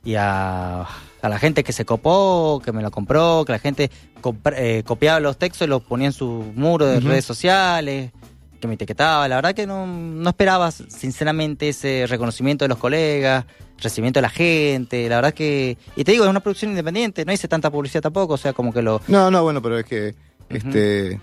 y 0.05 0.15
a, 0.17 0.87
a 1.21 1.29
la 1.29 1.39
gente 1.39 1.65
que 1.65 1.73
se 1.73 1.85
copó, 1.85 2.61
que 2.65 2.73
me 2.73 2.83
lo 2.83 2.91
compró, 2.91 3.45
que 3.45 3.53
la 3.53 3.59
gente 3.59 3.91
eh, 4.57 4.83
copiaba 4.87 5.21
los 5.21 5.37
textos 5.37 5.67
y 5.67 5.71
los 5.71 5.83
ponía 5.83 6.07
en 6.07 6.13
su 6.13 6.53
muro 6.55 6.87
de 6.87 7.01
redes 7.01 7.25
sociales, 7.25 8.13
que 8.61 8.69
me 8.69 8.75
etiquetaba. 8.75 9.29
La 9.29 9.37
verdad 9.37 9.55
que 9.55 9.67
no, 9.67 9.87
no 9.87 10.31
esperaba, 10.31 10.71
sinceramente, 10.71 11.69
ese 11.69 12.07
reconocimiento 12.09 12.65
de 12.65 12.69
los 12.69 12.79
colegas, 12.79 13.45
recibimiento 13.79 14.19
de 14.19 14.23
la 14.23 14.31
gente. 14.31 15.09
La 15.09 15.17
verdad 15.17 15.35
que. 15.35 15.77
Y 15.97 16.05
te 16.05 16.13
digo, 16.13 16.25
es 16.25 16.31
una 16.31 16.41
producción 16.41 16.71
independiente, 16.71 17.25
no 17.25 17.33
hice 17.33 17.49
tanta 17.49 17.71
publicidad 17.71 18.03
tampoco, 18.03 18.35
o 18.35 18.39
sea, 18.39 18.53
como 18.53 18.73
que 18.73 18.83
lo. 18.83 19.01
No, 19.09 19.31
no, 19.31 19.43
bueno, 19.43 19.63
pero 19.63 19.79
es 19.79 19.85
que... 19.85 20.15
este 20.49 21.21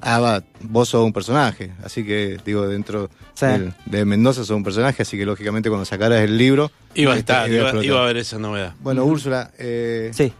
Ah, 0.00 0.20
va, 0.20 0.42
vos 0.60 0.88
sos 0.90 1.04
un 1.04 1.12
personaje, 1.12 1.72
así 1.82 2.04
que, 2.04 2.38
digo, 2.44 2.66
dentro 2.68 3.08
Sí. 3.34 3.46
del- 3.46 3.72
de 3.86 4.04
Mendoza 4.04 4.40
sos 4.44 4.50
un 4.56 4.62
personaje, 4.64 5.02
así 5.02 5.16
que 5.16 5.24
lógicamente 5.24 5.68
cuando 5.70 5.84
sacaras 5.86 6.20
el 6.22 6.36
libro... 6.36 6.70
Iba 6.94 7.14
a 7.14 7.16
estar, 7.16 7.50
iba, 7.50 7.68
a 7.70 8.02
haber 8.02 8.16
esa 8.18 8.38
novedad. 8.38 8.74
Bueno, 8.80 9.04
Úrsula, 9.04 9.50
eh, 9.58 10.10
Sí. 10.14 10.32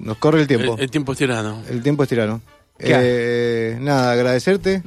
nos 0.00 0.16
corre 0.18 0.40
el 0.40 0.46
tiempo. 0.48 0.74
El, 0.76 0.84
el 0.84 0.90
tiempo 0.90 1.12
es 1.12 1.18
tirano. 1.18 1.62
El 1.70 1.82
tiempo 1.82 2.02
es 2.02 2.08
tirano. 2.08 2.40
¿Qué? 2.76 2.86
Eh, 2.92 3.78
nada, 3.80 4.12
agradecerte. 4.12 4.82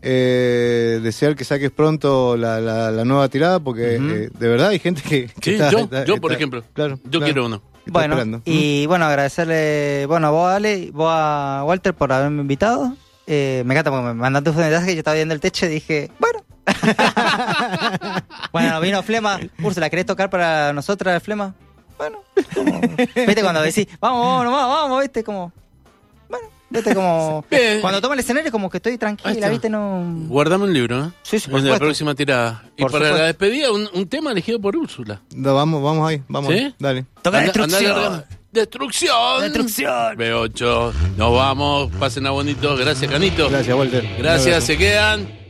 Eh, 0.00 1.00
desear 1.02 1.34
que 1.34 1.44
saques 1.44 1.70
pronto 1.72 2.36
la, 2.36 2.60
la- 2.60 2.90
la 2.92 3.04
nueva 3.04 3.28
tirada, 3.28 3.58
porque 3.60 3.96
eh, 3.96 4.30
de 4.36 4.48
verdad 4.48 4.68
hay 4.68 4.78
gente 4.78 5.02
que. 5.02 5.26
que 5.40 5.50
Sí, 5.50 5.52
está- 5.54 5.70
yo, 5.70 5.78
está- 5.80 6.04
yo 6.04 6.18
por 6.20 6.30
está- 6.30 6.38
ejemplo. 6.38 6.64
Claro. 6.72 7.00
Yo 7.04 7.10
claro, 7.18 7.24
quiero 7.24 7.46
uno. 7.46 7.62
Bueno, 7.86 8.14
esperando. 8.14 8.42
y 8.44 8.86
bueno, 8.86 9.06
agradecerle, 9.06 10.06
bueno, 10.06 10.28
a 10.28 10.30
vos, 10.30 10.52
Ale, 10.52 10.90
vos 10.92 11.08
a 11.10 11.64
Walter 11.66 11.94
por 11.94 12.12
haberme 12.12 12.42
invitado. 12.42 12.96
Eh, 13.34 13.62
me 13.64 13.72
encanta 13.72 13.90
porque 13.90 14.04
me 14.08 14.12
mandaste 14.14 14.50
un 14.50 14.56
mensaje 14.56 14.86
que 14.88 14.94
yo 14.94 14.98
estaba 14.98 15.14
viendo 15.14 15.32
el 15.32 15.40
techo 15.40 15.64
y 15.64 15.70
dije, 15.70 16.10
bueno. 16.18 16.40
bueno, 18.52 18.78
vino 18.80 19.02
Flema. 19.02 19.40
Úrsula, 19.62 19.88
¿querés 19.88 20.04
tocar 20.06 20.28
para 20.28 20.72
nosotras, 20.74 21.22
Flema? 21.22 21.54
Bueno, 21.96 22.18
como- 22.54 22.80
viste 23.26 23.42
cuando 23.42 23.62
decís, 23.62 23.86
vamos, 24.00 24.20
vamos, 24.26 24.44
nomás, 24.44 24.66
vamos, 24.68 25.00
viste, 25.00 25.24
como, 25.24 25.50
bueno, 26.28 26.46
viste 26.68 26.94
como, 26.94 27.44
cuando 27.80 28.00
toma 28.02 28.14
el 28.14 28.20
escenario 28.20 28.50
como 28.52 28.68
que 28.68 28.76
estoy 28.78 28.98
tranquila, 28.98 29.48
viste, 29.48 29.70
no... 29.70 30.04
Guardame 30.26 30.64
un 30.64 30.72
libro, 30.74 31.06
¿eh? 31.06 31.10
Sí, 31.22 31.38
sí, 31.38 31.48
por 31.48 31.60
En 31.60 31.68
la 31.70 31.78
próxima 31.78 32.14
tirada. 32.14 32.64
Y 32.76 32.82
Por 32.82 32.90
para 32.92 33.04
supuesto. 33.06 33.18
la 33.18 33.26
despedida, 33.28 33.72
un, 33.72 33.88
un 33.94 34.08
tema 34.08 34.32
elegido 34.32 34.60
por 34.60 34.76
Úrsula. 34.76 35.22
No, 35.34 35.54
vamos, 35.54 35.82
vamos 35.82 36.08
ahí, 36.08 36.22
vamos. 36.28 36.52
¿Sí? 36.52 36.74
Dale. 36.78 37.06
Toca 37.22 37.38
Anda- 37.38 37.52
destrucción. 37.52 37.84
largando. 37.94 38.24
¡Destrucción! 38.52 39.40
Destrucción. 39.40 40.16
B8. 40.18 40.92
Nos 41.16 41.32
vamos. 41.32 41.90
Pasen 41.98 42.26
a 42.26 42.30
bonito. 42.30 42.76
Gracias, 42.76 43.10
Canito. 43.10 43.48
Gracias, 43.48 43.74
Walter. 43.74 44.06
Gracias. 44.18 44.64
Se 44.64 44.76
quedan 44.76 45.41